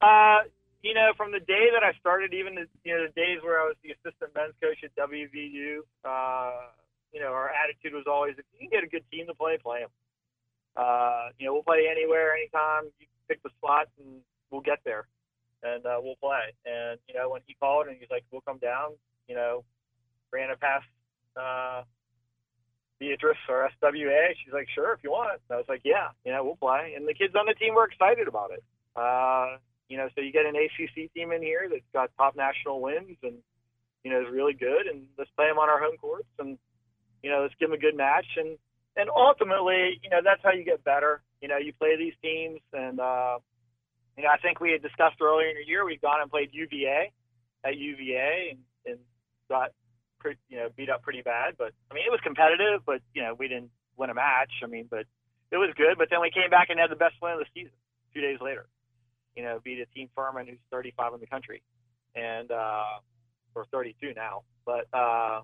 [0.00, 0.38] Uh,
[0.86, 3.58] you know, from the day that I started, even the, you know the days where
[3.58, 6.70] I was the assistant men's coach at WVU, uh,
[7.12, 9.58] you know, our attitude was always if you can get a good team to play,
[9.58, 9.90] play them.
[10.76, 12.86] Uh, you know, we'll play anywhere, anytime.
[13.00, 15.08] You pick the spot, and we'll get there,
[15.64, 16.54] and uh, we'll play.
[16.64, 18.94] And you know, when he called and he's like, "We'll come down,"
[19.26, 19.64] you know,
[20.32, 20.86] ran it past
[21.34, 21.82] uh,
[23.00, 24.38] Beatrice or SWA.
[24.38, 26.94] She's like, "Sure, if you want." And I was like, "Yeah, you know, we'll play."
[26.94, 28.62] And the kids on the team were excited about it.
[28.94, 32.80] Uh, you know, so you get an ACC team in here that's got top national
[32.80, 33.36] wins and
[34.04, 36.58] you know is really good, and let's play them on our home courts, and
[37.22, 38.56] you know, let's give them a good match, and
[38.96, 41.22] and ultimately, you know, that's how you get better.
[41.40, 43.38] You know, you play these teams, and uh,
[44.16, 46.50] you know, I think we had discussed earlier in the year we've gone and played
[46.52, 47.12] UVA
[47.64, 48.98] at UVA and, and
[49.50, 49.70] got
[50.18, 51.54] pretty, you know beat up pretty bad.
[51.58, 54.52] But I mean, it was competitive, but you know, we didn't win a match.
[54.62, 55.04] I mean, but
[55.50, 55.98] it was good.
[55.98, 57.72] But then we came back and had the best win of the season
[58.14, 58.66] two days later.
[59.36, 61.62] You know, beat a team Furman who's 35 in the country,
[62.14, 63.00] and uh,
[63.54, 64.42] or 32 now.
[64.64, 65.42] But uh,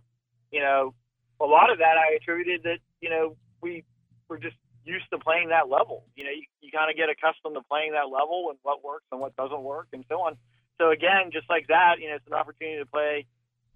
[0.51, 0.95] you know,
[1.41, 3.85] a lot of that I attributed that you know we
[4.29, 6.05] were just used to playing that level.
[6.17, 9.07] You know, you, you kind of get accustomed to playing that level and what works
[9.13, 10.37] and what doesn't work and so on.
[10.79, 13.27] So again, just like that, you know, it's an opportunity to play,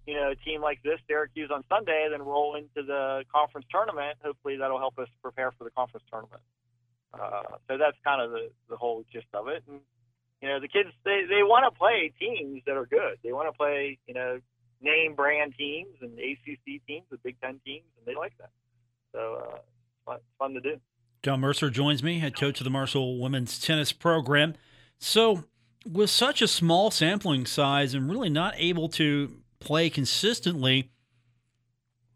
[0.05, 4.17] you know, a team like this, Syracuse on Sunday, then roll into the conference tournament.
[4.23, 6.41] Hopefully, that'll help us prepare for the conference tournament.
[7.13, 9.63] Uh, so that's kind of the the whole gist of it.
[9.67, 9.79] And
[10.41, 13.17] you know, the kids they they want to play teams that are good.
[13.23, 14.39] They want to play, you know,
[14.81, 18.51] name brand teams and ACC teams, the Big Ten teams, and they like that.
[19.13, 19.57] So uh,
[20.05, 20.79] fun, fun to do.
[21.23, 24.53] John Mercer joins me, head coach of the Marshall women's tennis program.
[24.99, 25.45] So,
[25.85, 30.91] with such a small sampling size and really not able to play consistently,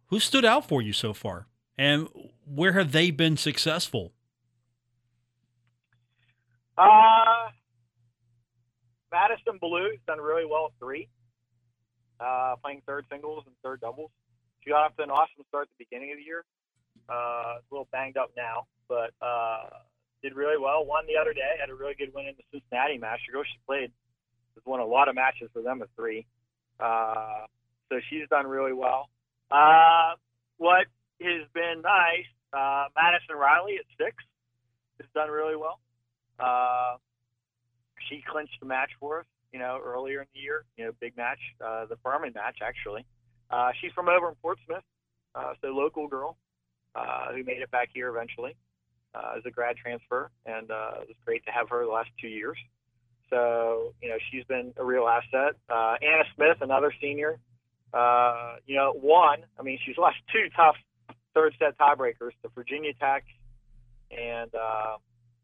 [0.08, 1.48] who stood out for you so far?
[1.78, 2.08] And
[2.46, 4.14] where have they been successful?
[6.78, 7.50] Uh,
[9.12, 11.08] Madison Blue's done really well at three,
[12.19, 14.12] uh, playing third singles and third doubles.
[14.63, 16.45] She got off to an awesome start at the beginning of the year.
[17.10, 19.69] Uh, a little banged up now, but uh,
[20.21, 20.86] did really well.
[20.86, 21.58] Won the other day.
[21.60, 23.19] Had a really good win in the Cincinnati match.
[23.26, 23.91] She played
[24.56, 26.26] has won a lot of matches for them at three.
[26.80, 27.45] Uh,
[27.89, 29.10] so she's done really well.
[29.50, 30.15] Uh,
[30.58, 30.88] what
[31.21, 34.15] has been nice, uh, Madison Riley at six
[35.00, 35.80] has done really well.
[36.39, 36.97] Uh,
[38.12, 41.15] she clinched the match for us, you know, earlier in the year, you know, big
[41.15, 43.06] match, uh, the Furman match, actually.
[43.50, 44.84] Uh, she's from over in Portsmouth,
[45.36, 46.38] uh, so local girl
[46.95, 48.56] uh, who made it back here eventually
[49.15, 52.10] uh, as a grad transfer, and uh, it was great to have her the last
[52.19, 52.58] two years.
[53.30, 55.56] So you know she's been a real asset.
[55.69, 57.39] Uh, Anna Smith, another senior,
[57.93, 59.39] uh, you know, won.
[59.58, 60.76] I mean, she's lost two tough
[61.34, 63.24] third set tiebreakers to Virginia Tech
[64.12, 64.97] and uh,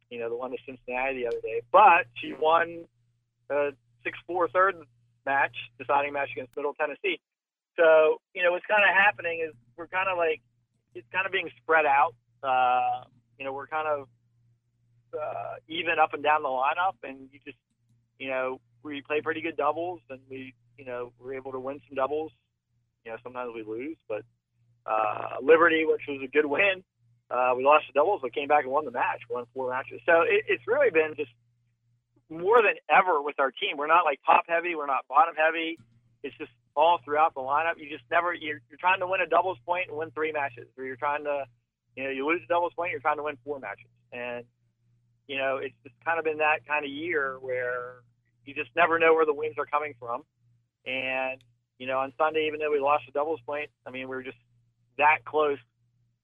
[0.10, 2.86] you know the one to Cincinnati the other day, but she won
[3.50, 3.72] a
[4.04, 4.76] six-four third
[5.26, 7.20] match, deciding match against Middle Tennessee.
[7.76, 10.41] So you know what's kind of happening is we're kind of like
[10.96, 12.15] it's kind of being spread out.
[12.43, 13.06] Uh,
[13.38, 14.08] you know, we're kind of
[15.13, 17.58] uh, even up and down the lineup, and you just,
[18.20, 21.80] you know, we play pretty good doubles, and we, you know, we're able to win
[21.88, 22.32] some doubles.
[23.06, 24.24] You know, sometimes we lose, but
[24.86, 26.84] uh, Liberty, which was a good win,
[27.30, 30.02] uh, we lost the doubles, but came back and won the match, won four matches.
[30.06, 31.32] So it, it's really been just
[32.30, 33.78] more than ever with our team.
[33.78, 35.78] We're not like top heavy, we're not bottom heavy.
[36.24, 37.78] It's just all throughout the lineup.
[37.78, 40.68] You just never you're, you're trying to win a doubles point and win three matches,
[40.78, 41.46] or you're trying to,
[41.96, 44.46] you know, you lose a doubles point, you're trying to win four matches, and
[45.28, 48.04] you know it's just kind of been that kind of year where
[48.46, 50.24] you just never know where the wins are coming from,
[50.86, 51.42] and
[51.80, 54.24] you know on Sunday even though we lost a doubles point, I mean we were
[54.24, 54.38] just
[54.98, 55.58] that close.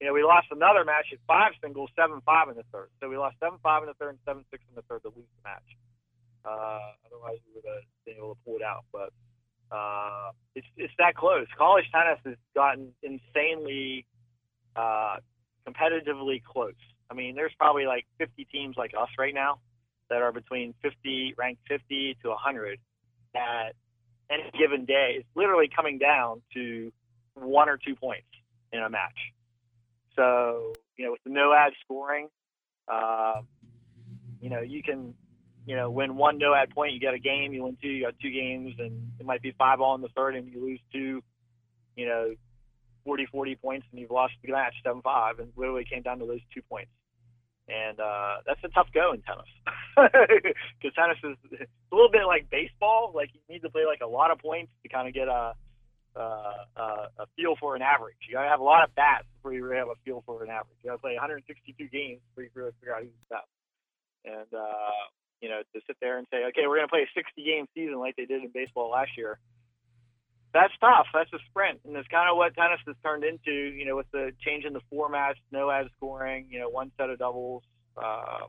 [0.00, 3.08] You know we lost another match at five singles, seven five in the third, so
[3.08, 5.28] we lost seven five in the third and seven six in the third to lose
[5.38, 5.70] the match.
[6.44, 9.10] Uh, otherwise we would have been able to pull it out, but
[9.70, 11.46] uh, it's it's that close.
[11.56, 14.06] College tennis has gotten insanely
[14.76, 15.16] uh,
[15.66, 16.74] competitively close.
[17.10, 19.60] I mean, there's probably like 50 teams like us right now
[20.10, 22.78] that are between 50, ranked 50 to 100
[23.34, 23.74] at
[24.30, 25.16] any given day.
[25.18, 26.92] It's literally coming down to
[27.34, 28.26] one or two points
[28.72, 29.33] in a match.
[30.16, 32.28] So, you know, with the no ad scoring,
[32.88, 33.40] uh,
[34.40, 35.14] you know, you can,
[35.66, 37.52] you know, win one no ad point, you get a game.
[37.52, 40.08] You win two, you got two games, and it might be five all in the
[40.08, 41.22] third, and you lose two,
[41.96, 42.34] you know,
[43.04, 46.26] 40, 40 points, and you've lost the match 7 5, and literally came down to
[46.26, 46.90] those two points.
[47.68, 49.48] And uh, that's a tough go in tennis
[49.96, 53.12] because tennis is a little bit like baseball.
[53.14, 55.54] Like you need to play like a lot of points to kind of get a
[56.16, 58.16] uh, uh, a feel for an average.
[58.28, 60.50] You gotta have a lot of bats before you really have a feel for an
[60.50, 60.76] average.
[60.82, 63.50] You gotta play 162 games before you really figure out who's the best.
[64.24, 65.04] And uh,
[65.40, 67.98] you know, to sit there and say, okay, we're gonna play a 60 game season
[67.98, 69.38] like they did in baseball last year.
[70.52, 71.06] That's tough.
[71.12, 73.50] That's a sprint, and it's kind of what tennis has turned into.
[73.50, 77.10] You know, with the change in the formats, no ad scoring, you know, one set
[77.10, 77.64] of doubles.
[77.96, 78.46] Uh,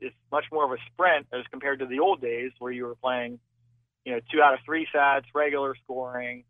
[0.00, 2.94] it's much more of a sprint as compared to the old days where you were
[2.96, 3.38] playing
[4.04, 6.44] you know, two out of three sets, regular scoring.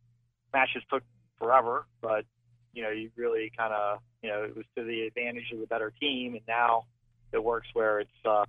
[0.52, 1.02] Matches took
[1.38, 2.24] forever, but
[2.72, 5.66] you know, you really kind of, you know, it was to the advantage of the
[5.66, 6.84] better team, and now
[7.32, 8.44] it works where it's, uh,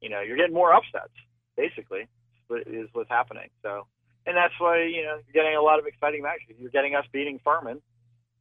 [0.00, 1.12] you know, you're getting more upsets.
[1.56, 2.06] Basically,
[2.50, 3.48] is what's happening.
[3.62, 3.86] So,
[4.26, 6.56] and that's why you know you're getting a lot of exciting matches.
[6.58, 7.80] You're getting us beating Furman,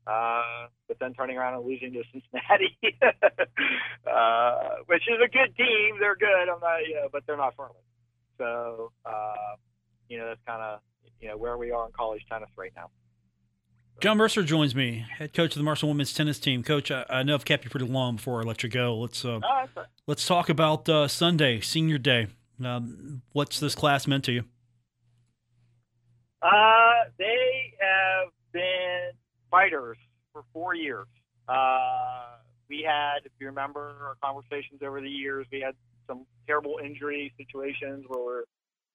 [0.06, 2.78] uh, but then turning around and losing to Cincinnati,
[4.08, 5.98] uh, which is a good team.
[6.00, 6.48] They're good.
[6.50, 7.76] I'm not, you know, but they're not Furman.
[8.38, 9.56] So, uh,
[10.10, 10.80] you know, that's kind of
[11.20, 12.90] you know where we are in college tennis right now.
[14.00, 16.62] John Mercer joins me, head coach of the Marshall women's tennis team.
[16.62, 18.96] Coach, I, I know I've kept you pretty long before I let you go.
[18.96, 22.28] Let's uh, oh, let's talk about uh, Sunday, Senior Day.
[22.64, 24.44] Um, what's this class meant to you?
[26.42, 29.12] Uh, they have been
[29.50, 29.98] fighters
[30.32, 31.08] for four years.
[31.48, 32.38] Uh,
[32.70, 35.74] we had, if you remember our conversations over the years, we had
[36.06, 38.44] some terrible injury situations where we're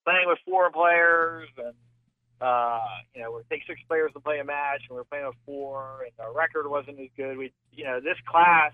[0.04, 1.74] playing with four players and
[2.42, 2.80] uh,
[3.14, 5.36] you know, we take six players to play a match, and we are playing with
[5.46, 7.38] four, and our record wasn't as good.
[7.38, 8.72] We, you know, this class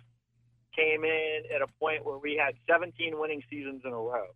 [0.74, 4.28] came in at a point where we had 17 winning seasons in a row,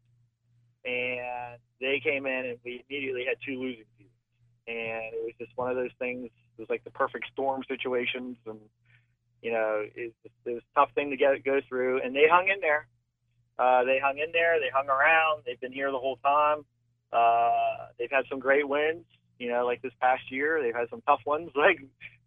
[0.85, 4.13] and they came in and we immediately had two losing seasons,
[4.69, 6.27] and it was just one of those things.
[6.27, 8.59] It was like the perfect storm situations, and
[9.41, 12.49] you know, it, it was a tough thing to get go through, and they hung
[12.53, 12.87] in there.
[13.59, 14.61] Uh, they hung in there.
[14.61, 15.45] They hung around.
[15.47, 16.65] They've been here the whole time.
[17.12, 19.05] Uh, they've had some great wins,
[19.38, 20.61] you know, like this past year.
[20.62, 21.81] They've had some tough ones, like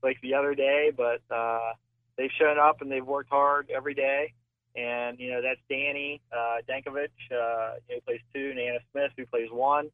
[0.04, 1.74] like the other day, but uh,
[2.18, 4.34] they've shown up and they've worked hard every day.
[4.76, 9.26] And you know, that's Danny uh, Dankovic, uh, who plays two, and Anna Smith, who
[9.26, 9.90] plays one.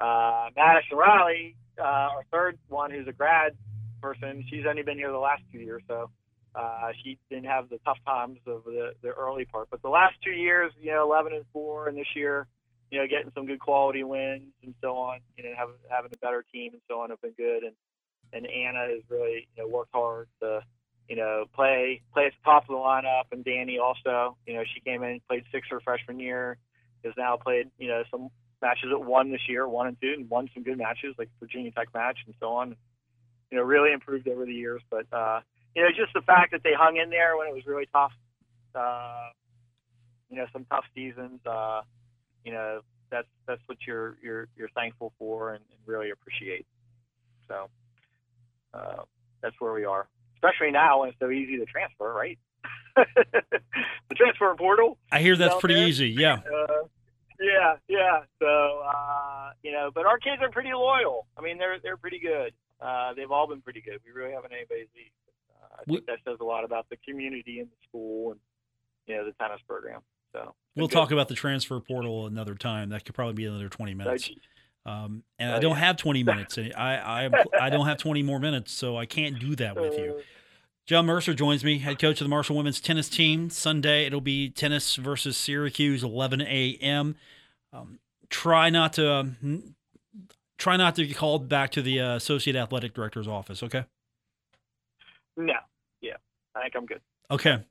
[0.00, 3.56] Uh, Madison Riley, uh, our third one, who's a grad
[4.00, 4.44] person.
[4.48, 6.10] She's only been here the last two years, so
[6.54, 9.68] uh, she didn't have the tough times of the, the early part.
[9.70, 12.46] But the last two years, you know, 11 and four, and this year,
[12.90, 16.18] you know, getting some good quality wins and so on, you know, having having a
[16.18, 17.62] better team and so on have been good.
[17.62, 17.74] And
[18.32, 20.60] and Anna has really you know worked hard to
[21.08, 23.24] you know play play at the top of the lineup.
[23.32, 26.58] And Danny also, you know, she came in played six her freshman year,
[27.04, 30.28] has now played you know some matches at one this year, one and two, and
[30.28, 32.76] won some good matches like Virginia Tech match and so on.
[33.50, 34.82] You know, really improved over the years.
[34.90, 35.40] But uh,
[35.74, 38.12] you know, just the fact that they hung in there when it was really tough.
[38.74, 39.30] Uh,
[40.28, 41.40] you know, some tough seasons.
[41.44, 41.82] Uh,
[42.44, 46.66] you know that's that's what you're you're you're thankful for and, and really appreciate.
[47.48, 47.68] So
[48.72, 49.02] uh,
[49.42, 52.38] that's where we are, especially now when it's so easy to transfer, right?
[52.96, 54.98] the transfer portal.
[55.10, 55.88] I hear that's pretty there.
[55.88, 56.08] easy.
[56.10, 56.40] Yeah.
[56.50, 56.86] Uh,
[57.42, 58.20] yeah, yeah.
[58.38, 61.26] So uh, you know, but our kids are pretty loyal.
[61.38, 62.52] I mean, they're they're pretty good.
[62.78, 63.98] Uh, they've all been pretty good.
[64.04, 65.10] We really haven't anybody's leave.
[65.50, 68.40] Uh, I think that says a lot about the community and the school and
[69.06, 70.00] you know the tennis program.
[70.32, 70.94] So we'll good.
[70.94, 72.90] talk about the transfer portal another time.
[72.90, 74.30] That could probably be another twenty minutes.
[74.86, 76.56] Um, and I don't have 20 minutes.
[76.58, 80.14] I, I, I don't have 20 more minutes, so I can't do that with you.
[80.18, 80.22] Uh.
[80.86, 83.48] John Mercer joins me, head coach of the Marshall women's tennis team.
[83.48, 87.14] Sunday, it'll be tennis versus Syracuse, 11 a.m.
[87.72, 89.76] Um, try not to um,
[90.58, 93.62] try not to get called back to the uh, associate athletic director's office.
[93.62, 93.84] Okay.
[95.36, 95.52] No.
[96.00, 96.16] Yeah,
[96.56, 97.00] I think I'm good.
[97.30, 97.62] Okay.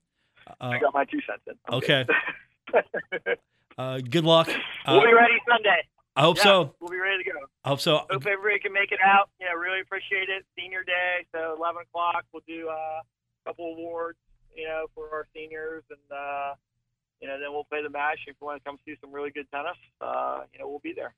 [0.48, 1.56] Uh, I got my two cents in.
[1.68, 2.06] I'm okay.
[3.78, 4.50] uh, good luck.
[4.88, 5.88] we'll be ready Sunday.
[6.16, 6.76] I hope yeah, so.
[6.82, 7.40] We'll be ready to go.
[7.64, 7.98] I hope so.
[8.10, 9.30] Hope everybody can make it out.
[9.40, 10.46] Yeah, really appreciate it.
[10.58, 12.26] Senior day, so 11 o'clock.
[12.34, 14.18] We'll do uh, a couple awards,
[14.54, 16.56] you know, for our seniors, and uh,
[17.22, 18.20] you know, then we'll play the match.
[18.28, 20.94] If you want to come see some really good tennis, uh, you know, we'll be
[20.94, 21.14] there.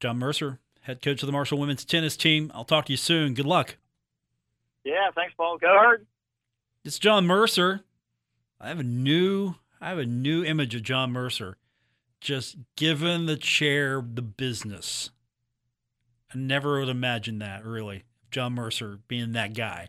[0.00, 2.50] John Mercer, head coach of the Marshall women's tennis team.
[2.54, 3.34] I'll talk to you soon.
[3.34, 3.76] Good luck.
[4.84, 5.58] Yeah, thanks, Paul.
[5.58, 6.06] Go hard.
[6.84, 7.84] It's John Mercer.
[8.60, 11.56] I have a new I have a new image of John Mercer
[12.20, 15.10] just giving the chair the business.
[16.34, 18.04] I never would imagine that, really.
[18.30, 19.88] John Mercer being that guy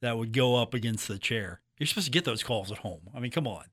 [0.00, 1.60] that would go up against the chair.
[1.78, 3.10] You're supposed to get those calls at home.
[3.14, 3.64] I mean, come on.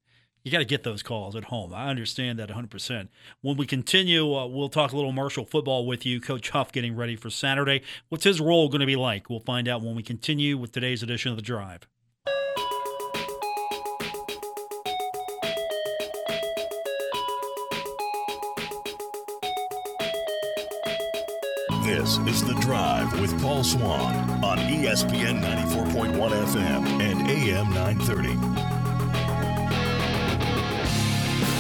[0.44, 1.72] You got to get those calls at home.
[1.72, 3.10] I understand that 100%.
[3.42, 6.20] When we continue, uh, we'll talk a little Marshall football with you.
[6.20, 7.84] Coach Huff getting ready for Saturday.
[8.10, 9.30] What's his role going to be like?
[9.30, 11.88] We'll find out when we continue with today's edition of The Drive.
[21.92, 28.30] This is The Drive with Paul Swann on ESPN 94.1 FM and AM 930.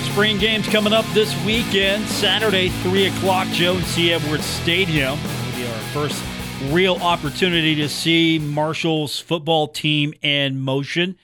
[0.09, 2.05] Spring games coming up this weekend.
[2.05, 4.13] Saturday, 3 o'clock, Joan C.
[4.13, 5.19] Edwards Stadium.
[5.19, 6.23] It'll be our first
[6.71, 11.17] real opportunity to see Marshall's football team in motion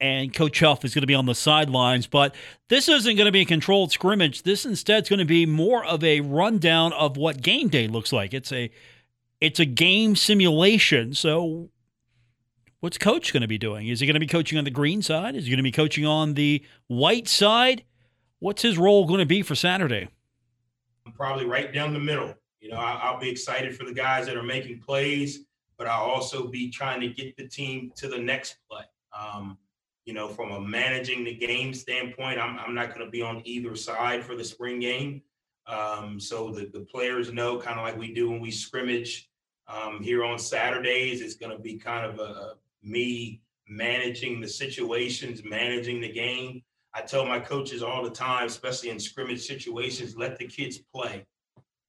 [0.00, 2.06] and Coach Huff is going to be on the sidelines.
[2.06, 2.34] But
[2.68, 4.42] this isn't going to be a controlled scrimmage.
[4.42, 8.12] This instead is going to be more of a rundown of what game day looks
[8.12, 8.34] like.
[8.34, 8.70] It's a
[9.40, 11.14] it's a game simulation.
[11.14, 11.70] So
[12.80, 13.88] what's coach going to be doing?
[13.88, 15.34] Is he going to be coaching on the green side?
[15.34, 17.84] Is he going to be coaching on the white side?
[18.38, 20.08] What's his role going to be for Saturday?
[21.14, 22.34] Probably right down the middle.
[22.60, 25.40] You know, I'll be excited for the guys that are making plays,
[25.78, 28.82] but I'll also be trying to get the team to the next play.
[29.18, 29.56] Um,
[30.06, 33.42] you know, from a managing the game standpoint, I'm, I'm not going to be on
[33.44, 35.20] either side for the spring game.
[35.66, 39.28] Um, so the, the players know, kind of like we do when we scrimmage
[39.66, 42.52] um, here on Saturdays, it's going to be kind of a,
[42.84, 46.62] me managing the situations, managing the game.
[46.94, 51.26] I tell my coaches all the time, especially in scrimmage situations, let the kids play.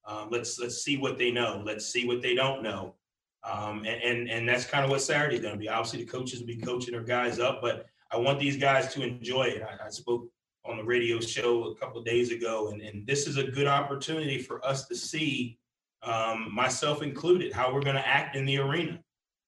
[0.05, 1.61] Um, let's let's see what they know.
[1.63, 2.95] Let's see what they don't know.
[3.43, 5.69] Um, and, and and that's kind of what Saturday's going to be.
[5.69, 9.03] Obviously, the coaches will be coaching their guys up, but I want these guys to
[9.03, 9.63] enjoy it.
[9.63, 10.27] I, I spoke
[10.65, 14.37] on the radio show a couple days ago, and, and this is a good opportunity
[14.37, 15.57] for us to see,
[16.03, 18.99] um, myself included, how we're going to act in the arena.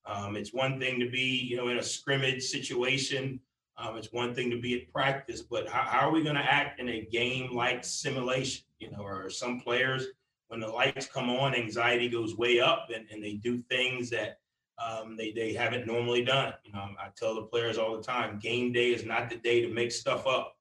[0.05, 3.39] Um, it's one thing to be, you know, in a scrimmage situation.
[3.77, 6.41] Um, it's one thing to be at practice, but how, how are we going to
[6.41, 8.65] act in a game-like simulation?
[8.79, 10.07] You know, or some players,
[10.47, 14.39] when the lights come on, anxiety goes way up, and, and they do things that
[14.79, 16.53] um, they they haven't normally done.
[16.63, 19.61] You know, I tell the players all the time, game day is not the day
[19.61, 20.55] to make stuff up.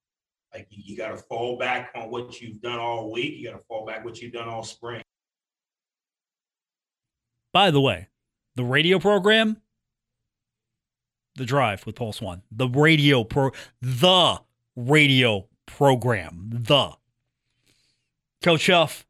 [0.52, 3.34] Like you, you got to fall back on what you've done all week.
[3.36, 5.02] You got to fall back what you've done all spring.
[7.52, 8.08] By the way,
[8.56, 9.58] the radio program,
[11.36, 13.50] the drive with Paul Swann, the radio pro,
[13.80, 14.40] the
[14.76, 16.92] radio program, the
[18.42, 19.06] Coach Huff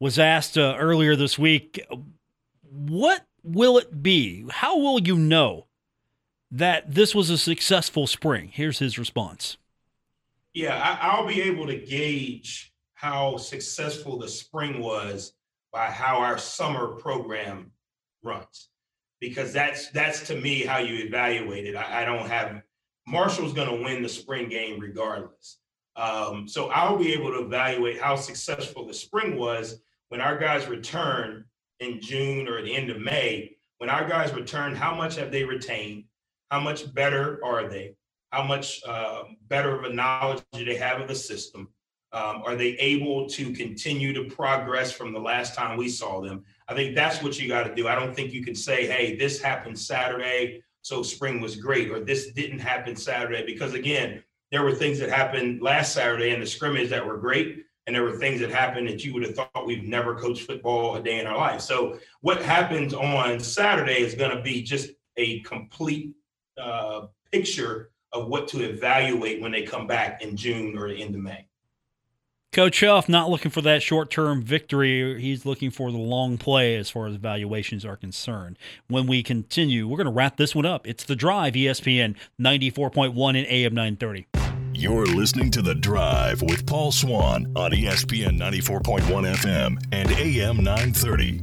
[0.00, 1.80] was asked uh, earlier this week,
[2.62, 4.46] what will it be?
[4.50, 5.66] How will you know
[6.50, 8.50] that this was a successful spring?
[8.52, 9.56] Here's his response.
[10.52, 15.32] Yeah, I, will be able to gauge how successful the spring was
[15.72, 17.72] by how our summer program
[18.22, 18.68] runs,
[19.20, 21.74] because that's that's to me how you evaluate it.
[21.74, 22.62] I, I don't have
[23.06, 25.58] Marshall's going to win the spring game regardless.
[25.96, 30.68] Um, so I'll be able to evaluate how successful the spring was when our guys
[30.68, 31.44] return
[31.84, 35.44] in June or the end of May, when our guys return, how much have they
[35.44, 36.04] retained?
[36.50, 37.94] How much better are they?
[38.30, 41.68] How much uh, better of a knowledge do they have of the system?
[42.12, 46.44] Um, are they able to continue to progress from the last time we saw them?
[46.68, 47.88] I think that's what you got to do.
[47.88, 52.00] I don't think you can say, hey, this happened Saturday, so spring was great, or
[52.00, 54.22] this didn't happen Saturday, because again,
[54.52, 58.02] there were things that happened last Saturday in the scrimmage that were great and there
[58.02, 61.20] were things that happened that you would have thought we've never coached football a day
[61.20, 61.60] in our life.
[61.60, 66.14] So what happens on Saturday is going to be just a complete
[66.58, 71.14] uh, picture of what to evaluate when they come back in June or the end
[71.14, 71.46] of May.
[72.52, 75.20] Coach Huff not looking for that short term victory.
[75.20, 78.56] He's looking for the long play as far as evaluations are concerned.
[78.86, 80.86] When we continue, we're going to wrap this one up.
[80.86, 84.43] It's The Drive, ESPN 94.1 and AM 930.
[84.76, 89.00] You're listening to The Drive with Paul Swann on ESPN 94.1
[89.36, 91.40] FM and AM 930.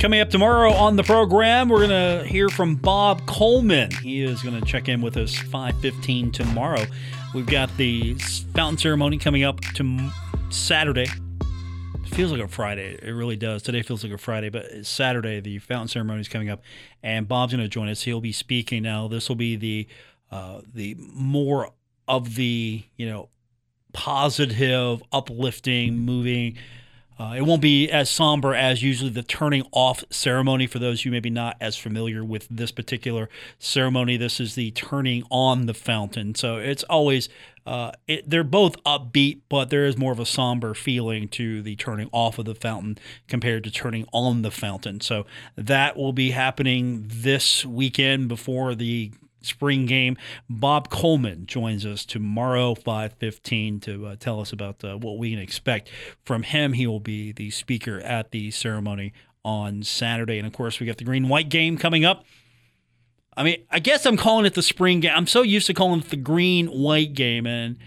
[0.00, 3.92] Coming up tomorrow on the program, we're going to hear from Bob Coleman.
[3.92, 6.84] He is going to check in with us 5:15 tomorrow.
[7.34, 8.14] We've got the
[8.54, 10.10] fountain ceremony coming up to
[10.50, 11.06] Saturday.
[11.06, 12.98] It feels like a Friday.
[13.00, 13.62] It really does.
[13.62, 15.38] Today feels like a Friday, but Saturday.
[15.40, 16.62] The fountain ceremony is coming up,
[17.02, 18.02] and Bob's going to join us.
[18.02, 19.06] He'll be speaking now.
[19.06, 19.86] This will be the
[20.30, 21.70] uh, the more
[22.08, 23.28] of the you know
[23.92, 26.56] positive, uplifting, moving
[27.16, 30.66] Uh, it won't be as somber as usually the turning off ceremony.
[30.66, 35.22] For those who maybe not as familiar with this particular ceremony, this is the turning
[35.30, 36.34] on the fountain.
[36.34, 37.28] So it's always
[37.66, 41.76] uh, it, they're both upbeat, but there is more of a somber feeling to the
[41.76, 42.98] turning off of the fountain
[43.28, 45.00] compared to turning on the fountain.
[45.00, 45.24] So
[45.56, 49.12] that will be happening this weekend before the
[49.44, 50.16] spring game.
[50.48, 55.38] Bob Coleman joins us tomorrow, 5:15, to uh, tell us about uh, what we can
[55.38, 55.88] expect
[56.24, 56.72] from him.
[56.72, 59.12] He will be the speaker at the ceremony
[59.44, 62.24] on Saturday, and of course, we got the green white game coming up.
[63.36, 65.12] I mean, I guess I'm calling it the spring game.
[65.14, 67.78] I'm so used to calling it the green white game, and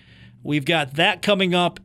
[0.44, 1.80] we've got that coming up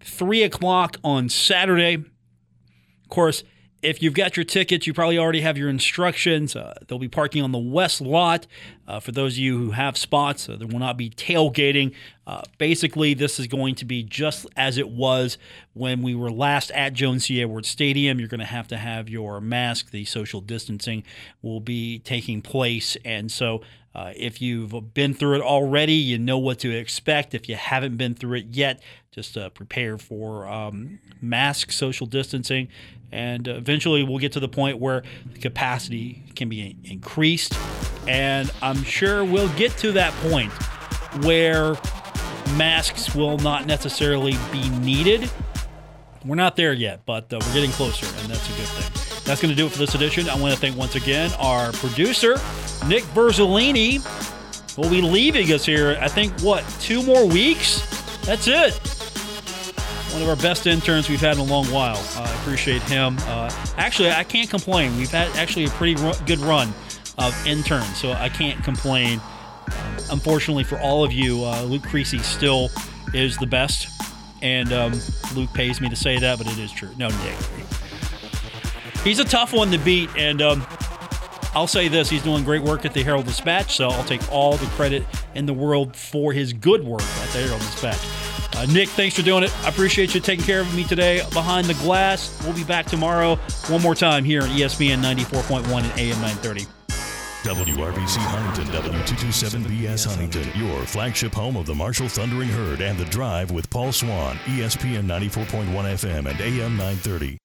[0.00, 1.94] three o'clock on Saturday.
[1.94, 3.44] Of course,
[3.80, 6.56] if you've got your tickets, you probably already have your instructions.
[6.56, 8.46] Uh, they'll be parking on the west lot.
[8.86, 11.94] Uh, for those of you who have spots, uh, there will not be tailgating.
[12.26, 15.38] Uh, basically, this is going to be just as it was
[15.74, 17.40] when we were last at Joan C.
[17.40, 18.18] Edwards Stadium.
[18.18, 19.90] You're going to have to have your mask.
[19.90, 21.04] The social distancing
[21.40, 22.96] will be taking place.
[23.04, 23.62] And so,
[23.98, 27.34] uh, if you've been through it already, you know what to expect.
[27.34, 28.80] If you haven't been through it yet,
[29.10, 32.68] just uh, prepare for um, mask social distancing
[33.10, 37.54] and eventually we'll get to the point where the capacity can be increased.
[38.06, 40.52] And i'm sure we'll get to that point
[41.24, 41.74] where
[42.56, 45.28] masks will not necessarily be needed.
[46.24, 49.24] We're not there yet but uh, we're getting closer and that's a good thing.
[49.24, 50.28] That's going to do it for this edition.
[50.28, 52.38] I want to thank once again our producer
[52.86, 54.04] nick Verzolini
[54.76, 57.80] will be leaving us here i think what two more weeks
[58.24, 58.78] that's it
[60.12, 62.02] one of our best interns we've had in a long while.
[62.16, 63.16] Uh, I appreciate him.
[63.20, 64.96] Uh, actually, I can't complain.
[64.96, 66.72] We've had actually a pretty ru- good run
[67.18, 69.20] of interns, so I can't complain.
[69.66, 72.70] Um, unfortunately for all of you, uh, Luke Creasy still
[73.12, 73.88] is the best,
[74.42, 74.92] and um,
[75.36, 76.90] Luke pays me to say that, but it is true.
[76.96, 77.36] No, Nick.
[79.04, 80.66] He's a tough one to beat, and um,
[81.54, 84.56] I'll say this: he's doing great work at the Herald Dispatch, so I'll take all
[84.56, 87.98] the credit in the world for his good work at the Herald Dispatch.
[88.56, 89.64] Uh, Nick, thanks for doing it.
[89.64, 92.42] I appreciate you taking care of me today behind the glass.
[92.44, 93.36] We'll be back tomorrow
[93.68, 96.66] one more time here on ESPN 94.1 and AM 930.
[97.44, 103.52] WRVC Huntington, W227BS Huntington, your flagship home of the Marshall Thundering Herd and the Drive
[103.52, 107.38] with Paul Swann, ESPN 94.1 FM and AM 930.